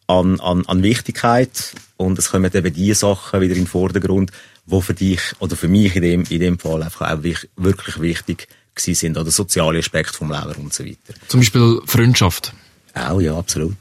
an, 0.09 0.41
an, 0.41 0.67
an 0.67 0.83
Wichtigkeit 0.83 1.73
und 1.97 2.19
es 2.19 2.33
kommen 2.33 2.51
eben 2.53 2.75
die 2.75 2.93
Sachen 2.93 3.41
wieder 3.41 3.55
in 3.55 3.63
den 3.63 3.69
Vordergrund, 3.69 4.33
wo 4.67 4.81
für 4.81 4.95
dich 4.95 5.21
oder 5.39 5.55
für 5.55 5.69
mich 5.69 5.95
in 5.95 6.03
dem, 6.03 6.25
in 6.29 6.41
dem 6.41 6.59
Fall 6.59 6.83
einfach 6.83 7.13
auch 7.13 7.23
wirklich 7.23 8.01
wichtig 8.01 8.49
sind 8.77 9.17
oder 9.17 9.31
soziale 9.31 9.79
Aspekte 9.79 10.13
vom 10.13 10.33
Leben 10.33 10.55
und 10.65 10.75
so 10.75 10.85
weiter. 10.85 11.15
Zum 11.29 11.39
Beispiel 11.39 11.81
Freundschaft. 11.87 12.53
Auch, 12.95 13.21
ja, 13.21 13.39
absolut. 13.39 13.77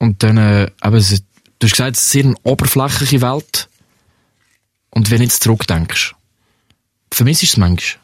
Und 0.00 0.22
dann, 0.22 0.38
äh, 0.38 0.70
eben, 0.82 0.96
es 0.96 1.22
du 1.58 1.66
hast 1.66 1.72
gesagt, 1.72 1.96
es 1.96 2.02
ist 2.02 2.10
sehr 2.10 2.24
eine 2.24 2.34
oberflächliche 2.42 3.20
Welt. 3.20 3.68
Und 4.88 5.10
wenn 5.10 5.18
du 5.18 5.24
jetzt 5.24 5.44
zurückdenkst, 5.44 6.14
vermisst 7.12 7.42
du 7.42 7.46
es 7.46 7.56
manchmal? 7.56 8.00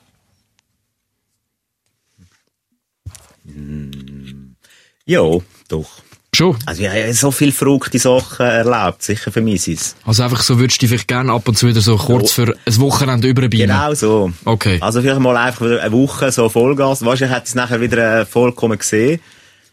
Ja, 5.06 5.22
doch. 5.68 5.88
Schon. 6.34 6.58
Also 6.66 6.82
ich 6.82 6.88
habe 6.88 7.14
so 7.14 7.30
viele 7.30 7.52
verrückte 7.52 7.98
Sachen 7.98 8.44
erlebt, 8.44 9.02
sicher 9.02 9.32
für 9.32 9.40
mich 9.40 9.66
ist 9.68 9.80
es. 9.80 9.96
Also 10.04 10.22
einfach 10.22 10.42
so 10.42 10.58
würdest 10.58 10.76
du 10.76 10.80
dich 10.80 10.90
vielleicht 10.90 11.08
gerne 11.08 11.32
ab 11.32 11.48
und 11.48 11.56
zu 11.56 11.66
wieder 11.66 11.80
so 11.80 11.96
kurz 11.96 12.32
für 12.32 12.54
ein 12.66 12.76
Wochenende 12.78 13.26
überbeamen. 13.26 13.74
Genau 13.74 13.94
so. 13.94 14.32
Okay. 14.44 14.76
Also 14.82 15.00
vielleicht 15.00 15.20
mal 15.20 15.36
einfach 15.38 15.64
eine 15.64 15.92
Woche 15.92 16.30
so 16.30 16.50
Vollgas. 16.50 17.02
Wahrscheinlich 17.02 17.34
hätte 17.34 17.44
ich 17.44 17.50
es 17.50 17.54
nachher 17.54 17.80
wieder 17.80 18.20
äh, 18.20 18.26
vollkommen 18.26 18.78
gesehen 18.78 19.20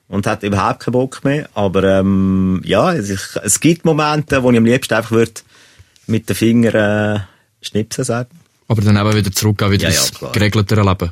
und 0.08 0.28
hat 0.28 0.44
überhaupt 0.44 0.82
keinen 0.82 0.94
Bock 0.94 1.24
mehr. 1.24 1.50
Aber 1.54 1.84
ähm, 1.84 2.62
ja, 2.66 2.94
es, 2.94 3.38
es 3.44 3.60
gibt 3.60 3.86
Momente, 3.86 4.44
wo 4.44 4.52
ich 4.52 4.58
am 4.58 4.66
liebsten 4.66 4.94
einfach 4.94 5.12
würde 5.12 5.42
mit 6.08 6.30
den 6.30 6.36
Fingern 6.36 6.76
äh, 7.18 7.20
schnipsen 7.62 8.04
sagen. 8.04 8.30
Aber 8.68 8.82
dann 8.82 8.98
eben 8.98 9.16
wieder 9.16 9.32
zurück, 9.32 9.62
auch 9.64 9.72
wieder 9.72 9.90
Ja, 9.90 9.96
ja, 9.96 10.02
ins 10.02 10.32
geregeltere 10.32 10.84
Leben. 10.84 11.12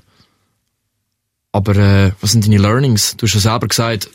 Aber 1.51 1.75
äh, 1.75 2.11
was 2.21 2.31
sind 2.31 2.45
deine 2.45 2.57
Learnings? 2.57 3.17
Du 3.17 3.25
hast 3.25 3.33
ja 3.33 3.39
selber 3.39 3.67
gesagt, 3.67 4.09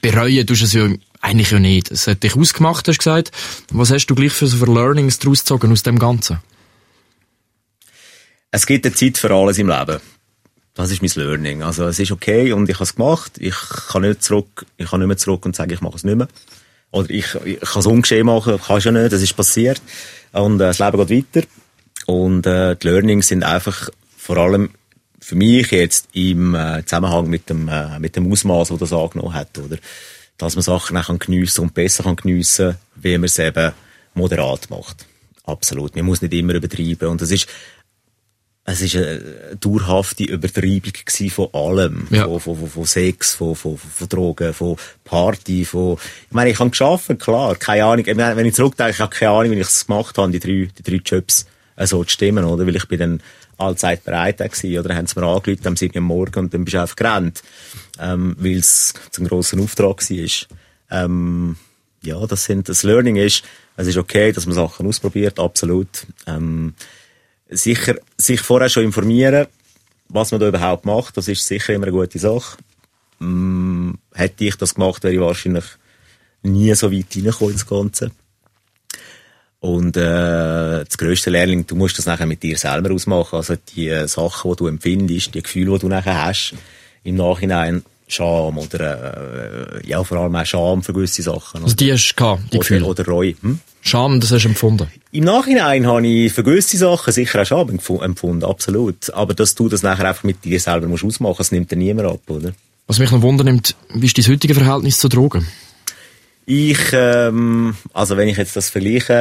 bereuen 0.00 0.46
tust 0.46 0.62
du 0.62 0.64
es 0.64 0.72
ja 0.72 0.88
eigentlich 1.20 1.50
ja 1.50 1.58
nicht. 1.58 1.90
Es 1.90 2.06
hat 2.06 2.22
dich 2.22 2.36
ausgemacht, 2.36 2.88
hast 2.88 2.96
du 2.96 2.98
gesagt. 2.98 3.30
Was 3.70 3.90
hast 3.90 4.06
du 4.06 4.14
gleich 4.14 4.32
für 4.32 4.46
so 4.46 4.56
für 4.56 4.72
Learnings 4.72 5.18
daraus 5.18 5.40
gezogen 5.40 5.70
aus 5.70 5.82
dem 5.82 5.98
Ganzen? 5.98 6.38
Es 8.50 8.66
gibt 8.66 8.84
eine 8.84 8.94
Zeit 8.94 9.18
für 9.18 9.32
alles 9.32 9.58
im 9.58 9.68
Leben. 9.68 10.00
Das 10.74 10.90
ist 10.90 11.02
mein 11.02 11.10
Learning. 11.14 11.62
Also 11.62 11.86
es 11.86 11.98
ist 11.98 12.12
okay 12.12 12.52
und 12.52 12.68
ich 12.68 12.76
habe 12.76 12.84
es 12.84 12.94
gemacht. 12.94 13.32
Ich 13.38 13.56
kann 13.90 14.02
nicht 14.02 14.22
zurück, 14.22 14.64
ich 14.78 14.88
kann 14.88 15.00
nicht 15.00 15.08
mehr 15.08 15.16
zurück 15.16 15.44
und 15.44 15.54
sagen, 15.54 15.72
ich 15.72 15.80
mache 15.80 15.96
es 15.96 16.04
nicht 16.04 16.16
mehr. 16.16 16.28
Oder 16.90 17.10
ich, 17.10 17.34
ich 17.44 17.60
kann 17.60 17.80
es 17.80 17.86
ungeschehen 17.86 18.26
machen, 18.26 18.58
kann 18.58 18.78
ich 18.78 18.84
ja 18.84 18.92
nicht, 18.92 19.12
das 19.12 19.22
ist 19.22 19.36
passiert. 19.36 19.82
Und 20.32 20.56
äh, 20.56 20.64
das 20.64 20.78
Leben 20.78 21.06
geht 21.06 21.26
weiter. 21.34 21.46
Und 22.06 22.46
äh, 22.46 22.76
die 22.76 22.88
Learnings 22.88 23.28
sind 23.28 23.44
einfach 23.44 23.90
vor 24.16 24.36
allem 24.38 24.70
für 25.20 25.36
mich 25.36 25.70
jetzt 25.70 26.08
im 26.12 26.54
äh, 26.54 26.84
Zusammenhang 26.84 27.28
mit 27.28 27.48
dem, 27.48 27.68
äh, 27.68 27.98
mit 27.98 28.16
dem 28.16 28.30
Ausmaß, 28.30 28.68
das 28.68 28.78
das 28.78 28.92
angenommen 28.92 29.34
hat, 29.34 29.56
oder? 29.58 29.76
Dass 30.36 30.56
man 30.56 30.62
Sachen 30.62 30.96
auch 30.96 31.06
kann 31.06 31.18
geniessen 31.18 31.62
und 31.62 31.74
besser 31.74 32.02
kann 32.02 32.16
geniessen, 32.16 32.76
wie 32.96 33.16
man 33.16 33.24
es 33.24 33.38
eben 33.38 33.72
moderat 34.14 34.68
macht. 34.70 35.06
Absolut. 35.44 35.94
Man 35.96 36.06
muss 36.06 36.22
nicht 36.22 36.34
immer 36.34 36.54
übertreiben. 36.54 37.08
Und 37.08 37.20
das 37.20 37.30
ist, 37.30 37.48
es 38.64 38.80
ist 38.80 38.94
eine 38.94 39.56
dauerhafte 39.60 40.24
Übertreibung 40.24 40.92
von 41.30 41.48
allem. 41.52 42.06
Ja. 42.10 42.26
Von, 42.38 42.56
von, 42.56 42.68
von, 42.68 42.84
Sex, 42.84 43.34
von, 43.34 43.56
von, 43.56 43.76
von 43.76 44.08
Drogen, 44.08 44.54
von 44.54 44.76
Party, 45.04 45.64
von, 45.64 45.94
ich 46.28 46.32
meine, 46.32 46.50
ich 46.50 46.58
habe 46.60 46.70
geschafft, 46.70 47.18
klar, 47.18 47.56
keine 47.56 47.84
Ahnung. 47.84 48.06
Ich 48.06 48.14
meine, 48.14 48.36
wenn 48.36 48.46
ich 48.46 48.54
zurückdenke, 48.54 48.92
ich 48.92 49.00
habe 49.00 49.14
keine 49.14 49.32
Ahnung, 49.32 49.50
wie 49.52 49.60
ich 49.60 49.66
es 49.66 49.86
gemacht 49.86 50.16
habe, 50.16 50.30
die 50.30 50.38
drei, 50.38 50.68
die 50.78 50.82
drei 50.82 51.00
Jobs, 51.04 51.46
äh, 51.76 51.86
so 51.86 52.04
zu 52.04 52.10
stimmen, 52.10 52.44
oder? 52.44 52.64
Weil 52.64 52.76
ich 52.76 52.86
bin 52.86 53.00
dann 53.00 53.22
allzeit 53.58 54.04
bereit 54.04 54.38
gewesen, 54.38 54.78
oder? 54.78 54.94
Haben 54.94 55.06
sie 55.08 55.18
mir 55.18 55.26
angerufen 55.26 55.66
am 55.66 55.76
7. 55.76 55.96
Uhr 55.96 56.02
Morgen 56.02 56.38
und 56.38 56.54
dann 56.54 56.64
bist 56.64 56.74
du 56.74 56.80
einfach 56.80 56.96
gerannt, 56.96 57.42
ähm, 57.98 58.36
weil 58.38 58.58
es 58.58 58.94
zum 59.10 59.26
grossen 59.26 59.60
Auftrag 59.60 60.08
war. 60.08 61.04
Ähm, 61.04 61.56
ja, 62.02 62.26
das 62.26 62.44
sind, 62.44 62.68
das 62.68 62.84
Learning 62.84 63.16
ist, 63.16 63.44
es 63.76 63.88
ist 63.88 63.96
okay, 63.96 64.32
dass 64.32 64.46
man 64.46 64.54
Sachen 64.54 64.86
ausprobiert, 64.86 65.40
absolut. 65.40 66.06
Ähm, 66.26 66.74
sicher, 67.52 67.96
sich 68.16 68.40
vorher 68.40 68.68
schon 68.68 68.84
informieren, 68.84 69.46
was 70.08 70.30
man 70.30 70.40
da 70.40 70.48
überhaupt 70.48 70.84
macht, 70.84 71.16
das 71.16 71.28
ist 71.28 71.46
sicher 71.46 71.72
immer 71.74 71.86
eine 71.86 71.92
gute 71.92 72.18
Sache. 72.18 72.58
Mm, 73.18 73.92
hätte 74.14 74.44
ich 74.44 74.56
das 74.56 74.74
gemacht, 74.74 75.02
wäre 75.04 75.14
ich 75.14 75.20
wahrscheinlich 75.20 75.64
nie 76.42 76.74
so 76.74 76.92
weit 76.92 77.06
reingekommen 77.14 77.52
ins 77.52 77.66
Ganze. 77.66 78.10
Und 79.60 79.96
äh, 79.96 80.84
das 80.84 80.98
grösste 80.98 81.30
Learning, 81.30 81.64
du 81.66 81.76
musst 81.76 81.96
das 81.96 82.06
nachher 82.06 82.26
mit 82.26 82.42
dir 82.42 82.58
selber 82.58 82.92
ausmachen. 82.92 83.36
Also 83.36 83.54
die 83.56 83.88
äh, 83.88 84.08
Sachen, 84.08 84.50
die 84.50 84.56
du 84.56 84.66
empfindest, 84.66 85.34
die 85.34 85.42
Gefühle, 85.42 85.74
die 85.74 85.78
du 85.78 85.88
nachher 85.88 86.24
hast, 86.24 86.54
im 87.04 87.14
Nachhinein 87.14 87.84
Scham 88.12 88.58
oder 88.58 89.78
äh, 89.82 89.86
ja 89.88 90.02
vor 90.04 90.18
allem 90.18 90.36
auch 90.36 90.46
Scham 90.46 90.82
für 90.82 90.92
gewisse 90.92 91.22
Sachen. 91.22 91.62
Also 91.64 91.74
die 91.74 91.92
hast 91.92 92.10
du 92.12 92.14
gehabt, 92.16 92.42
die 92.52 92.58
oder, 92.58 92.58
Gefühle. 92.58 92.84
oder 92.84 93.04
Reue. 93.06 93.34
Hm? 93.40 93.58
Scham, 93.80 94.20
das 94.20 94.30
hast 94.30 94.44
du 94.44 94.48
empfunden. 94.48 94.86
Im 95.10 95.24
Nachhinein 95.24 95.86
habe 95.86 96.06
ich 96.06 96.32
für 96.32 96.44
gewisse 96.44 96.76
Sachen 96.76 97.12
sicher 97.12 97.42
auch 97.42 97.46
Scham 97.46 97.68
empfu- 97.68 98.02
empfunden, 98.02 98.44
absolut. 98.44 99.12
Aber 99.12 99.34
dass 99.34 99.54
du 99.54 99.68
das 99.68 99.82
nachher 99.82 100.08
einfach 100.08 100.24
mit 100.24 100.44
dir 100.44 100.60
selber 100.60 100.86
musst 100.86 101.04
ausmachen, 101.04 101.36
das 101.38 101.50
nimmt 101.50 101.70
dir 101.70 101.76
niemand 101.76 102.08
ab, 102.08 102.20
oder? 102.28 102.52
Was 102.86 102.98
mich 102.98 103.10
noch 103.10 103.22
wundernimmt, 103.22 103.74
wie 103.94 104.06
ist 104.06 104.18
dein 104.18 104.26
heutiges 104.26 104.56
Verhältnis 104.58 104.98
zu 104.98 105.08
Drogen? 105.08 105.46
Ich, 106.44 106.78
ähm, 106.92 107.76
also 107.94 108.16
wenn 108.16 108.28
ich 108.28 108.36
jetzt 108.36 108.56
das 108.56 108.68
vergleiche 108.68 109.12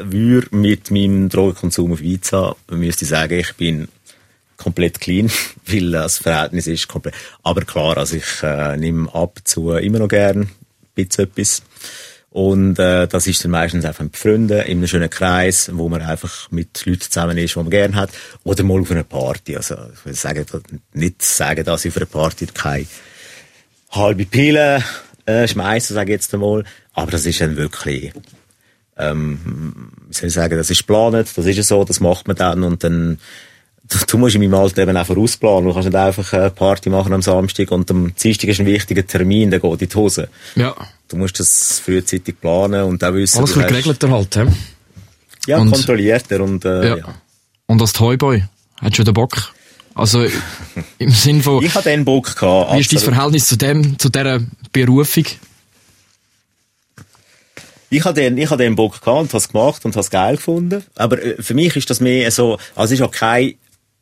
äh, 0.00 0.10
würde 0.10 0.56
mit 0.56 0.90
meinem 0.90 1.28
Drogenkonsum 1.28 1.92
auf 1.92 2.00
Ibiza, 2.00 2.56
müsste 2.70 3.04
ich 3.04 3.10
sagen, 3.10 3.38
ich 3.38 3.52
bin 3.56 3.88
komplett 4.58 5.00
clean, 5.00 5.30
weil 5.66 5.92
das 5.92 6.18
Verhältnis 6.18 6.66
ist 6.66 6.88
komplett. 6.88 7.14
Aber 7.42 7.62
klar, 7.62 7.96
also 7.96 8.16
ich 8.16 8.42
äh, 8.42 8.76
nehme 8.76 9.12
ab 9.14 9.38
zu 9.44 9.72
immer 9.72 10.00
noch 10.00 10.08
gern 10.08 10.42
ein 10.42 10.50
bisschen 10.94 11.24
etwas. 11.24 11.62
Und 12.30 12.78
äh, 12.78 13.08
das 13.08 13.26
ist 13.26 13.42
dann 13.42 13.52
meistens 13.52 13.86
einfach 13.86 14.04
mit 14.04 14.16
Freunden 14.16 14.60
in 14.60 14.78
einem 14.78 14.86
schönen 14.86 15.08
Kreis, 15.08 15.70
wo 15.72 15.88
man 15.88 16.02
einfach 16.02 16.50
mit 16.50 16.84
Leuten 16.84 17.00
zusammen 17.00 17.38
ist, 17.38 17.54
die 17.54 17.58
man 17.58 17.70
gerne 17.70 17.94
hat. 17.94 18.10
Oder 18.44 18.64
mal 18.64 18.80
auf 18.80 18.90
einer 18.90 19.04
Party. 19.04 19.56
Also 19.56 19.76
ich 19.94 20.04
will 20.04 20.14
sagen, 20.14 20.44
nicht 20.92 21.22
sagen, 21.22 21.64
dass 21.64 21.84
ich 21.84 21.92
auf 21.92 21.96
einer 21.96 22.06
Party 22.06 22.46
keine 22.46 22.86
halbe 23.90 24.26
Pille 24.26 24.84
äh, 25.24 25.48
schmeißen, 25.48 25.94
sage 25.94 26.12
ich 26.12 26.16
jetzt 26.16 26.34
einmal. 26.34 26.64
Aber 26.92 27.10
das 27.10 27.24
ist 27.24 27.40
dann 27.40 27.56
wirklich, 27.56 28.12
ähm, 28.98 29.90
wie 30.08 30.14
soll 30.14 30.28
ich 30.28 30.34
sagen, 30.34 30.58
das 30.58 30.70
ist 30.70 30.86
geplant, 30.86 31.28
das 31.34 31.46
ist 31.46 31.68
so, 31.68 31.84
das 31.84 32.00
macht 32.00 32.28
man 32.28 32.36
dann 32.36 32.62
und 32.62 32.84
dann, 32.84 33.18
du, 34.08 34.18
musst 34.18 34.34
in 34.34 34.40
meinem 34.42 34.54
Alter 34.54 34.82
eben 34.82 34.96
auch 34.96 35.06
vorausplanen. 35.06 35.64
Du 35.64 35.72
kannst 35.74 35.88
nicht 35.88 35.96
einfach 35.96 36.32
eine 36.32 36.50
Party 36.50 36.90
machen 36.90 37.12
am 37.12 37.22
Samstag 37.22 37.70
und 37.70 37.90
am 37.90 38.14
Dienstag 38.14 38.48
ist 38.48 38.60
ein 38.60 38.66
wichtiger 38.66 39.06
Termin, 39.06 39.50
dann 39.50 39.60
geht 39.60 39.82
in 39.82 39.88
die 39.88 39.94
Hose. 39.96 40.28
Ja. 40.56 40.74
Du 41.08 41.16
musst 41.16 41.40
das 41.40 41.80
frühzeitig 41.84 42.40
planen 42.40 42.84
und 42.84 43.02
auch 43.02 43.14
wissen, 43.14 43.38
Alles 43.38 43.54
bisschen 43.54 43.68
geregelter 43.68 44.10
halt, 44.10 44.36
hä? 44.36 44.46
Ja, 45.46 45.58
Und- 45.58 45.70
kontrollierter 45.70 46.40
und, 46.42 46.64
äh, 46.64 46.88
Ja. 46.88 46.96
ja. 46.98 47.14
Und 47.66 47.80
als 47.80 47.92
Toyboy, 47.94 48.44
hast 48.80 48.98
du 48.98 49.04
den 49.04 49.14
Bock? 49.14 49.52
Also, 49.94 50.24
im 50.98 51.10
Sinn 51.10 51.42
von, 51.42 51.64
Ich 51.64 51.74
hatte 51.74 51.88
den 51.90 52.04
Bock 52.04 52.36
gehabt. 52.36 52.74
wie 52.74 52.80
ist 52.80 52.92
dein. 52.92 53.00
Verhältnis 53.00 53.46
zu 53.46 53.56
dem, 53.56 53.98
zu 53.98 54.08
dieser 54.10 54.40
Berufung? 54.72 55.24
Ich 57.90 58.04
hatte 58.04 58.20
den, 58.20 58.36
ich 58.36 58.50
hatte 58.50 58.62
den 58.64 58.76
Bock 58.76 59.00
gehabt 59.00 59.20
und 59.22 59.32
has 59.34 59.48
gemacht 59.48 59.84
und 59.84 59.96
has 59.96 60.10
geil 60.10 60.36
gefunden. 60.36 60.84
Aber 60.94 61.22
äh, 61.22 61.42
für 61.42 61.54
mich 61.54 61.74
ist 61.74 61.88
das 61.88 62.00
mehr 62.00 62.30
so, 62.30 62.58
also 62.74 62.94
es 62.94 63.00
ist 63.00 63.06
auch 63.06 63.10
kein, 63.10 63.54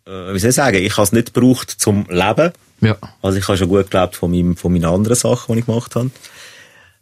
äh, 0.06 0.34
wie 0.34 0.38
soll 0.38 0.50
ich 0.50 0.56
sagen, 0.56 0.76
ich 0.76 0.92
habe 0.92 1.02
es 1.02 1.12
nicht 1.12 1.34
gebraucht 1.34 1.70
zum 1.70 2.06
Leben. 2.08 2.52
Ja. 2.80 2.96
Also 3.22 3.38
ich 3.38 3.48
habe 3.48 3.58
schon 3.58 3.68
gut 3.68 3.90
gelebt 3.90 4.16
von, 4.16 4.30
meinem, 4.30 4.56
von 4.56 4.72
meinen 4.72 4.84
anderen 4.84 5.16
Sachen, 5.16 5.54
die 5.54 5.60
ich 5.60 5.66
gemacht 5.66 5.94
habe. 5.94 6.10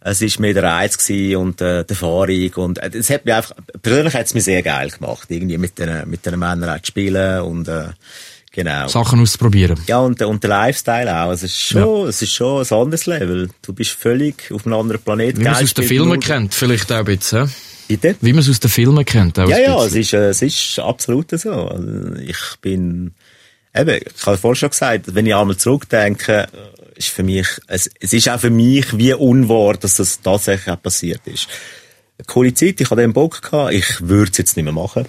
Es 0.07 0.21
ist 0.21 0.39
mehr 0.39 0.53
der 0.53 0.65
Reiz 0.65 1.09
und 1.09 1.63
äh, 1.63 1.83
die 1.85 1.91
Erfahrung 1.91 2.53
und 2.57 2.79
äh, 2.79 2.91
es 2.93 3.09
hat 3.09 3.25
mir 3.25 3.37
einfach, 3.37 3.55
persönlich 3.81 4.15
hat 4.15 4.27
es 4.27 4.35
mir 4.35 4.43
sehr 4.43 4.63
geil 4.63 4.91
gemacht, 4.91 5.31
irgendwie 5.31 5.57
mit 5.57 5.79
den, 5.79 6.09
mit 6.11 6.27
den 6.27 6.39
Männern 6.39 6.69
auch 6.69 6.83
zu 6.83 6.89
spielen 6.89 7.41
und 7.41 7.69
äh, 7.69 7.87
genau. 8.53 8.87
Sachen 8.87 9.21
auszuprobieren. 9.21 9.81
Ja, 9.87 10.01
und, 10.01 10.21
und 10.21 10.43
der 10.43 10.51
Lifestyle 10.51 11.23
auch. 11.23 11.33
Es 11.33 11.43
ist 11.43 11.59
schon, 11.59 12.09
es 12.09 12.21
ist 12.21 12.35
schon 12.35 12.63
ein 12.63 12.79
anderes 12.79 13.07
Level. 13.07 13.49
Du 13.63 13.73
bist 13.73 13.93
völlig 13.93 14.53
auf 14.53 14.67
einem 14.67 14.75
anderen 14.75 15.01
Planeten. 15.01 15.41
Wie 15.41 15.45
man 15.45 15.55
es 15.55 15.63
aus 15.63 15.75
den 15.75 15.87
Filmen 15.87 16.21
kennt, 16.21 16.53
vielleicht 16.53 16.93
auch 16.93 16.99
ein 16.99 17.05
bisschen. 17.07 17.51
Bitte? 17.89 18.17
Wie 18.21 18.33
man 18.33 18.41
es 18.41 18.49
aus 18.49 18.61
den 18.61 18.71
Filmen 18.71 19.05
kennt, 19.05 19.39
auch 19.39 19.49
Ja, 19.49 19.59
ja, 19.59 19.85
es 19.85 19.95
ist, 19.95 20.13
äh, 20.13 20.29
es 20.29 20.43
ist 20.43 20.79
absolut 20.79 21.31
so. 21.31 21.53
Also 21.53 22.15
ich 22.17 22.39
bin, 22.61 23.13
eben, 23.75 24.01
ich 24.17 24.27
habe 24.27 24.39
vorhin 24.39 24.57
schon 24.57 24.71
gesagt, 24.71 25.15
wenn 25.15 25.27
ich 25.27 25.35
einmal 25.35 25.57
zurückdenke, 25.57 26.45
äh, 26.45 26.99
ist 26.99 27.09
für 27.09 27.23
mich, 27.23 27.49
es, 27.67 27.91
es 28.01 28.13
ist 28.13 28.29
auch 28.29 28.41
für 28.41 28.51
mich 28.51 28.97
wie 28.97 29.13
unwahr, 29.15 29.75
dass 29.75 29.97
das 29.97 30.21
tatsächlich 30.21 30.73
auch 30.73 30.81
passiert 30.81 31.21
ist. 31.27 31.49
Eine 32.19 32.27
coole 32.27 32.55
Zeit, 32.55 32.81
ich 32.81 32.91
hatte 32.91 33.01
den 33.01 33.13
Bock 33.13 33.43
gehabt, 33.43 33.73
ich 33.73 34.01
würde 34.01 34.31
es 34.31 34.39
jetzt 34.39 34.57
nicht 34.57 34.65
mehr 34.65 34.73
machen. 34.73 35.07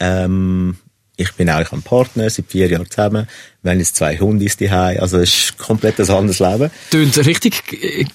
Ähm, 0.00 0.76
ich 1.16 1.32
bin 1.34 1.48
eigentlich 1.48 1.72
ein 1.72 1.82
Partner, 1.82 2.30
seit 2.30 2.46
vier 2.46 2.68
Jahren 2.68 2.88
zusammen. 2.90 3.26
Wir 3.68 3.72
haben 3.72 3.80
jetzt 3.80 3.96
zwei 3.96 4.18
Hundis 4.18 4.56
daheim, 4.56 4.98
also 4.98 5.18
es 5.18 5.28
ist 5.34 5.58
komplett 5.58 6.00
ein 6.00 6.08
anderes 6.08 6.38
Leben. 6.38 6.70
Tönt 6.90 7.18
richtig 7.26 7.62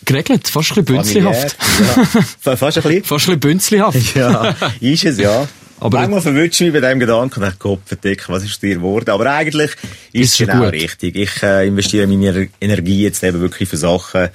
geregelt, 0.03 0.47
fast 0.47 0.71
ein 0.71 0.83
bisschen 0.83 0.95
bünzlihaft. 0.97 1.55
Ja, 1.79 2.05
Fa- 2.39 2.55
fast 2.57 2.77
ein 2.77 2.83
bisschen. 2.83 3.03
Fast 3.03 3.29
ein 3.29 3.39
bisschen 3.39 3.39
bünzlihaft. 3.39 4.15
Ja, 4.15 4.55
ist 4.79 5.05
es, 5.05 5.19
ja. 5.19 5.47
Aber- 5.79 5.99
Manchmal 5.99 6.21
verwirrt 6.21 6.59
mich 6.59 6.73
bei 6.73 6.79
dem 6.79 6.99
Gedanken, 6.99 7.41
nach 7.41 7.59
Gott 7.59 7.81
verdick, 7.85 8.27
was 8.29 8.43
ist 8.43 8.63
dir 8.63 8.73
geworden? 8.75 9.11
Aber 9.11 9.31
eigentlich 9.31 9.69
ist 10.11 10.31
es 10.31 10.37
genau 10.47 10.63
gut. 10.63 10.73
richtig. 10.73 11.15
Ich 11.17 11.43
äh, 11.43 11.67
investiere 11.67 12.07
meine 12.07 12.49
Energie 12.59 13.03
jetzt 13.03 13.23
eben 13.23 13.39
wirklich 13.39 13.69
für 13.69 13.77
Sachen, 13.77 14.29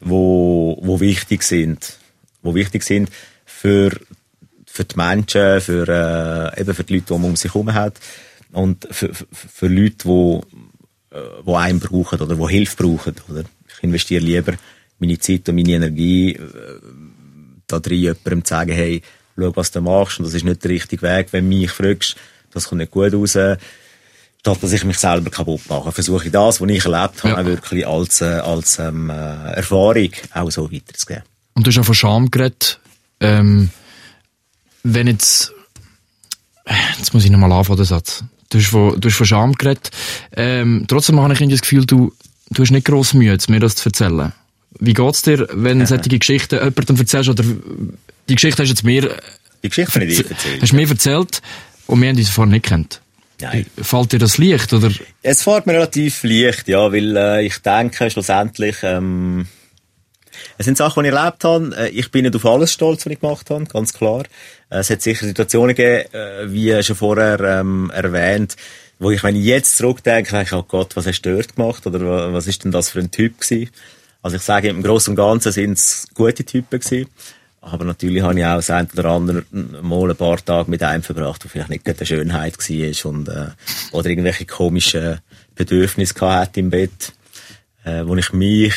wo, 0.00 0.76
wo 0.82 0.98
wichtig 0.98 1.44
sind. 1.44 1.98
Wo 2.42 2.56
wichtig 2.56 2.82
sind 2.82 3.10
für, 3.46 3.90
für 4.66 4.84
die 4.84 4.96
Menschen, 4.96 5.60
für, 5.60 6.52
äh, 6.56 6.60
eben 6.60 6.74
für 6.74 6.82
die 6.82 6.94
Leute, 6.94 7.06
die 7.10 7.12
man 7.12 7.24
um 7.30 7.36
sich 7.36 7.54
herum 7.54 7.72
hat. 7.74 7.94
Und 8.54 8.86
für, 8.90 9.12
für, 9.14 9.26
für 9.32 9.68
Leute, 9.68 9.96
die, 10.04 11.16
äh, 11.16 11.42
die 11.46 11.52
einen 11.54 11.80
brauchen 11.80 12.20
oder 12.20 12.34
die 12.34 12.48
Hilfe 12.52 12.76
brauchen, 12.76 13.14
oder? 13.28 13.44
Ich 13.68 13.82
investiere 13.82 14.24
lieber 14.24 14.54
meine 14.98 15.18
Zeit 15.18 15.48
und 15.48 15.56
meine 15.56 15.72
Energie 15.72 16.38
da 17.66 17.80
drin 17.80 17.98
jemandem 17.98 18.44
zu 18.44 18.50
sagen, 18.50 18.72
hey, 18.72 19.02
schau, 19.36 19.56
was 19.56 19.70
du 19.70 19.80
machst, 19.80 20.18
und 20.18 20.26
das 20.26 20.34
ist 20.34 20.44
nicht 20.44 20.62
der 20.62 20.70
richtige 20.70 21.02
Weg, 21.02 21.28
wenn 21.32 21.50
du 21.50 21.56
mich 21.56 21.70
fragst, 21.70 22.16
das 22.52 22.68
kommt 22.68 22.78
nicht 22.80 22.92
gut 22.92 23.12
raus, 23.12 23.30
statt 23.30 23.58
dass 24.62 24.72
ich 24.72 24.84
mich 24.84 24.98
selber 24.98 25.30
kaputt 25.30 25.62
mache, 25.68 25.90
versuche 25.90 26.26
ich 26.26 26.32
das, 26.32 26.60
was 26.60 26.70
ich 26.70 26.84
erlebt 26.84 27.24
habe, 27.24 27.28
Ja. 27.30 27.40
auch 27.40 27.44
wirklich 27.44 27.86
als, 27.86 28.20
äh, 28.20 28.24
als 28.26 28.78
ähm, 28.78 29.10
äh, 29.10 29.52
Erfahrung 29.54 30.10
auch 30.32 30.50
so 30.50 30.70
weiterzugeben. 30.70 31.24
Und 31.54 31.66
du 31.66 31.70
hast 31.70 31.78
auch 31.78 31.84
von 31.84 31.94
Scham 31.94 32.30
geredet. 32.30 32.78
Ähm, 33.20 33.70
wenn 34.82 35.06
jetzt, 35.06 35.52
äh, 36.66 36.74
jetzt 36.98 37.14
muss 37.14 37.24
ich 37.24 37.30
nochmal 37.30 37.52
anfangen, 37.52 37.78
den 37.78 37.86
Satz. 37.86 38.22
Du 38.54 38.60
hast 38.60 38.68
von, 38.68 39.00
du 39.00 39.08
hast 39.08 39.16
von 39.16 39.26
Scham 39.26 39.52
geredet. 39.54 39.90
Ähm, 40.36 40.84
trotzdem 40.86 41.18
habe 41.20 41.32
ich 41.34 41.40
irgendwie 41.40 41.56
das 41.56 41.62
Gefühl, 41.62 41.84
du, 41.86 42.12
du 42.50 42.62
hast 42.62 42.70
nicht 42.70 42.86
gross 42.86 43.12
Mühe, 43.12 43.36
mir 43.48 43.58
das 43.58 43.74
zu 43.74 43.88
erzählen. 43.88 44.32
Wie 44.78 44.94
geht's 44.94 45.22
dir, 45.22 45.48
wenn 45.52 45.84
solche 45.86 46.08
Geschichten 46.20 46.54
jemandem 46.54 46.96
erzählst, 46.96 47.28
oder 47.30 47.42
die 48.28 48.34
Geschichte 48.36 48.62
hast 48.62 48.68
du 48.68 48.72
jetzt 48.74 48.84
mir, 48.84 49.16
Die 49.64 49.68
Geschichte 49.70 49.94
habe 49.96 50.04
ich 50.04 50.18
dir 50.18 50.30
erzählt. 50.30 50.62
hast 50.62 50.70
du 50.72 50.76
mir 50.76 50.88
erzählt, 50.88 51.42
und 51.88 52.00
wir 52.00 52.08
haben 52.08 52.16
uns 52.16 52.30
vorher 52.30 52.52
nicht 52.52 52.64
kennt. 52.66 53.00
Nein. 53.40 53.66
Fällt 53.82 54.12
dir 54.12 54.20
das 54.20 54.38
leicht, 54.38 54.72
oder? 54.72 54.92
Es 55.22 55.42
fährt 55.42 55.66
mir 55.66 55.72
relativ 55.72 56.22
leicht, 56.22 56.68
ja, 56.68 56.92
weil 56.92 57.16
äh, 57.16 57.44
ich 57.44 57.58
denke 57.58 58.08
schlussendlich, 58.08 58.76
ähm, 58.84 59.48
es 60.58 60.66
sind 60.66 60.76
Sachen, 60.78 61.02
die 61.02 61.08
ich 61.10 61.14
erlebt 61.14 61.42
habe. 61.42 61.76
Äh, 61.76 61.88
Ich 61.88 62.12
bin 62.12 62.22
nicht 62.22 62.36
auf 62.36 62.46
alles 62.46 62.72
stolz, 62.72 63.04
was 63.04 63.12
ich 63.12 63.18
gemacht 63.20 63.50
habe, 63.50 63.64
ganz 63.64 63.92
klar. 63.92 64.22
Äh, 64.74 64.80
Es 64.80 64.90
hat 64.90 65.02
sicher 65.02 65.26
Situationen 65.26 65.74
gegeben, 65.74 66.12
äh, 66.14 66.52
wie 66.52 66.82
schon 66.82 66.96
vorher 66.96 67.40
ähm, 67.40 67.90
erwähnt, 67.94 68.56
wo 68.98 69.10
ich, 69.10 69.22
wenn 69.22 69.36
ich 69.36 69.44
jetzt 69.44 69.76
zurückdenke, 69.76 70.30
denke 70.32 70.56
oh 70.56 70.62
Gott, 70.62 70.96
was 70.96 71.06
hast 71.06 71.22
du 71.22 71.34
dort 71.34 71.56
gemacht? 71.56 71.86
Oder 71.86 72.00
wa- 72.00 72.32
was 72.32 72.46
ist 72.46 72.64
denn 72.64 72.72
das 72.72 72.90
für 72.90 73.00
ein 73.00 73.10
Typ 73.10 73.40
gewesen? 73.40 73.70
Also 74.22 74.36
ich 74.36 74.42
sage, 74.42 74.68
im 74.68 74.82
Großen 74.82 75.10
und 75.12 75.16
Ganzen 75.16 75.52
sind 75.52 75.72
es 75.72 76.06
gute 76.14 76.44
Typen 76.44 76.80
gewesen. 76.80 77.08
Aber 77.60 77.84
natürlich 77.84 78.22
habe 78.22 78.38
ich 78.38 78.44
auch 78.44 78.56
das 78.56 78.70
ein 78.70 78.88
oder 78.96 79.06
andere 79.06 79.44
Mal 79.50 80.10
ein 80.10 80.16
paar 80.16 80.36
Tage 80.44 80.70
mit 80.70 80.82
einem 80.82 81.02
verbracht, 81.02 81.42
der 81.42 81.50
vielleicht 81.50 81.70
nicht 81.70 81.84
gerade 81.84 81.98
eine 82.00 82.06
Schönheit 82.06 82.58
war 82.58 83.10
und, 83.10 83.28
äh, 83.28 83.46
oder 83.92 84.10
irgendwelche 84.10 84.44
komischen 84.44 85.18
Bedürfnisse 85.54 86.14
gehabt 86.14 86.48
hat 86.48 86.56
im 86.56 86.70
Bett, 86.70 87.12
äh, 87.84 88.04
wo 88.06 88.14
ich 88.16 88.32
mich 88.32 88.74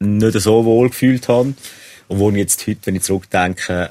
nicht 0.00 0.40
so 0.40 0.64
wohl 0.64 0.88
gefühlt 0.90 1.28
habe 1.28 1.54
und 2.08 2.18
wo 2.18 2.30
ich 2.30 2.36
jetzt 2.36 2.66
heute, 2.66 2.80
wenn 2.84 2.96
ich 2.96 3.02
zurückdenke, 3.02 3.90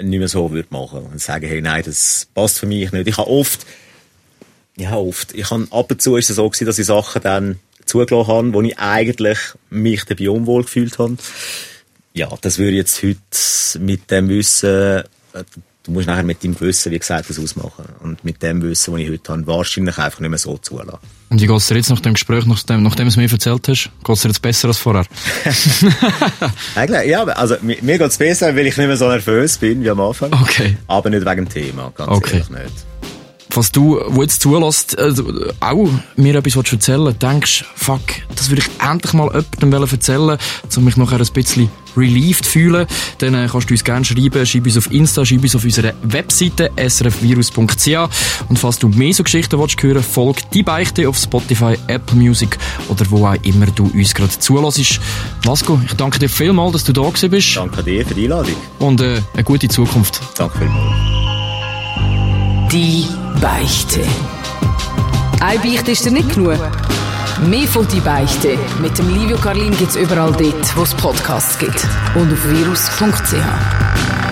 nicht 0.00 0.18
mehr 0.18 0.28
so 0.28 0.50
würde 0.50 0.68
machen 0.70 1.00
und 1.00 1.20
sagen, 1.20 1.46
hey, 1.46 1.60
nein, 1.60 1.82
das 1.84 2.28
passt 2.34 2.58
für 2.58 2.66
mich 2.66 2.92
nicht. 2.92 3.06
Ich 3.06 3.16
habe 3.16 3.30
oft, 3.30 3.66
ja, 4.76 4.94
oft, 4.96 5.34
ich 5.34 5.50
habe, 5.50 5.66
ab 5.70 5.90
und 5.90 6.00
zu 6.00 6.16
ist 6.16 6.30
es 6.30 6.36
so 6.36 6.48
gewesen, 6.48 6.66
dass 6.66 6.78
ich 6.78 6.86
Sachen 6.86 7.22
dann 7.22 7.58
zugelassen 7.84 8.28
habe, 8.28 8.52
wo 8.52 8.62
ich 8.62 8.78
eigentlich 8.78 9.38
mich 9.70 10.04
dabei 10.04 10.30
unwohl 10.30 10.62
gefühlt 10.62 10.98
habe. 10.98 11.16
Ja, 12.12 12.28
das 12.40 12.58
würde 12.58 12.72
ich 12.72 12.78
jetzt 12.78 13.02
heute 13.02 13.84
mit 13.84 14.10
dem 14.10 14.28
Wissen, 14.28 14.68
äh, 14.68 15.44
du 15.88 15.94
musst 15.94 16.06
nachher 16.06 16.22
mit 16.22 16.44
deinem 16.44 16.54
Gewissen, 16.56 16.92
wie 16.92 16.98
gesagt, 16.98 17.28
das 17.30 17.38
ausmachen. 17.38 17.84
Und 18.00 18.24
mit 18.24 18.42
dem 18.42 18.62
Wissen, 18.62 18.92
das 18.92 19.00
ich 19.00 19.10
heute 19.10 19.32
habe, 19.32 19.46
wahrscheinlich 19.46 19.98
einfach 19.98 20.20
nicht 20.20 20.28
mehr 20.30 20.38
so 20.38 20.56
zulassen. 20.58 20.98
Und 21.30 21.40
wie 21.40 21.46
geht's 21.46 21.66
dir 21.66 21.76
jetzt 21.76 21.90
nach 21.90 22.00
dem 22.00 22.12
Gespräch, 22.14 22.46
nachdem, 22.46 22.82
nachdem 22.82 23.06
du 23.06 23.08
es 23.08 23.16
mir 23.16 23.30
erzählt 23.30 23.66
hast? 23.68 23.90
Geht's 24.04 24.22
dir 24.22 24.28
jetzt 24.28 24.42
besser 24.42 24.68
als 24.68 24.78
vorher? 24.78 25.04
Eigentlich, 26.74 27.06
ja, 27.10 27.24
also, 27.24 27.56
mir, 27.62 27.76
mir 27.82 27.98
geht's 27.98 28.16
besser, 28.18 28.54
weil 28.54 28.66
ich 28.66 28.76
nicht 28.76 28.86
mehr 28.86 28.96
so 28.96 29.08
nervös 29.08 29.58
bin 29.58 29.82
wie 29.82 29.90
am 29.90 30.00
Anfang. 30.00 30.32
Okay. 30.32 30.76
Aber 30.86 31.10
nicht 31.10 31.24
wegen 31.26 31.44
dem 31.44 31.48
Thema, 31.48 31.92
ganz 31.94 32.10
Okay. 32.10 32.36
ehrlich 32.36 32.50
nicht. 32.50 32.86
Was 33.58 33.72
du, 33.72 34.00
wo 34.06 34.22
jetzt 34.22 34.40
zulässt, 34.40 34.96
also, 34.98 35.24
auch 35.58 35.88
mir 36.16 36.36
etwas 36.36 36.56
willst 36.56 36.72
erzählen 36.72 37.14
denkst, 37.18 37.64
fuck, 37.74 38.00
das 38.34 38.50
würde 38.50 38.62
ich 38.62 38.86
endlich 38.88 39.12
mal 39.12 39.44
jemandem 39.60 39.90
erzählen, 39.90 40.38
um 40.76 40.84
mich 40.84 40.96
nachher 40.96 41.20
ein 41.20 41.32
bisschen 41.32 41.68
relieved 41.96 42.46
fühlen, 42.46 42.86
dann 43.18 43.34
äh, 43.34 43.48
kannst 43.50 43.68
du 43.68 43.74
uns 43.74 43.82
gerne 43.82 44.04
schreiben, 44.04 44.46
schreib 44.46 44.64
uns 44.64 44.76
auf 44.76 44.92
Insta, 44.92 45.24
schreib 45.24 45.42
uns 45.42 45.56
auf 45.56 45.64
unserer 45.64 45.92
Webseite 46.02 46.70
srfvirus.ch 46.76 48.48
und 48.48 48.58
falls 48.58 48.78
du 48.78 48.88
mehr 48.88 49.12
so 49.12 49.24
Geschichten 49.24 49.58
willst 49.58 49.82
hören, 49.82 50.04
folg 50.04 50.48
die 50.52 50.62
Beichte 50.62 51.08
auf 51.08 51.18
Spotify, 51.18 51.76
Apple 51.88 52.16
Music 52.16 52.56
oder 52.88 53.04
wo 53.10 53.26
auch 53.26 53.34
immer 53.42 53.66
du 53.66 53.90
uns 53.92 54.14
gerade 54.14 54.38
zulässt. 54.38 55.00
Vasco, 55.42 55.80
ich 55.84 55.94
danke 55.94 56.20
dir 56.20 56.28
vielmals, 56.28 56.72
dass 56.72 56.84
du 56.84 56.92
da 56.92 57.02
gewesen 57.02 57.30
bist 57.30 57.56
Danke 57.56 57.82
dir 57.82 58.06
für 58.06 58.14
die 58.14 58.24
Einladung. 58.24 58.54
und 58.78 59.00
äh, 59.00 59.20
eine 59.34 59.42
gute 59.42 59.68
Zukunft. 59.68 60.20
Danke 60.36 60.58
vielmals. 60.58 61.37
Die 62.72 63.06
Beichte. 63.40 64.04
Eine 65.40 65.58
Beichte 65.60 65.92
ist 65.92 66.04
dir 66.04 66.10
nicht 66.10 66.34
genug. 66.34 66.58
Mehr 67.46 67.66
von 67.66 67.88
die 67.88 68.00
Beichte 68.00 68.58
mit 68.82 68.98
dem 68.98 69.08
Livio 69.08 69.38
Carlin 69.38 69.74
gibt's 69.74 69.96
überall 69.96 70.32
dort, 70.32 70.76
wo 70.76 70.82
es 70.82 70.92
Podcasts 70.92 71.58
gibt 71.58 71.86
und 72.14 72.30
auf 72.30 72.50
virus.ch. 72.50 74.27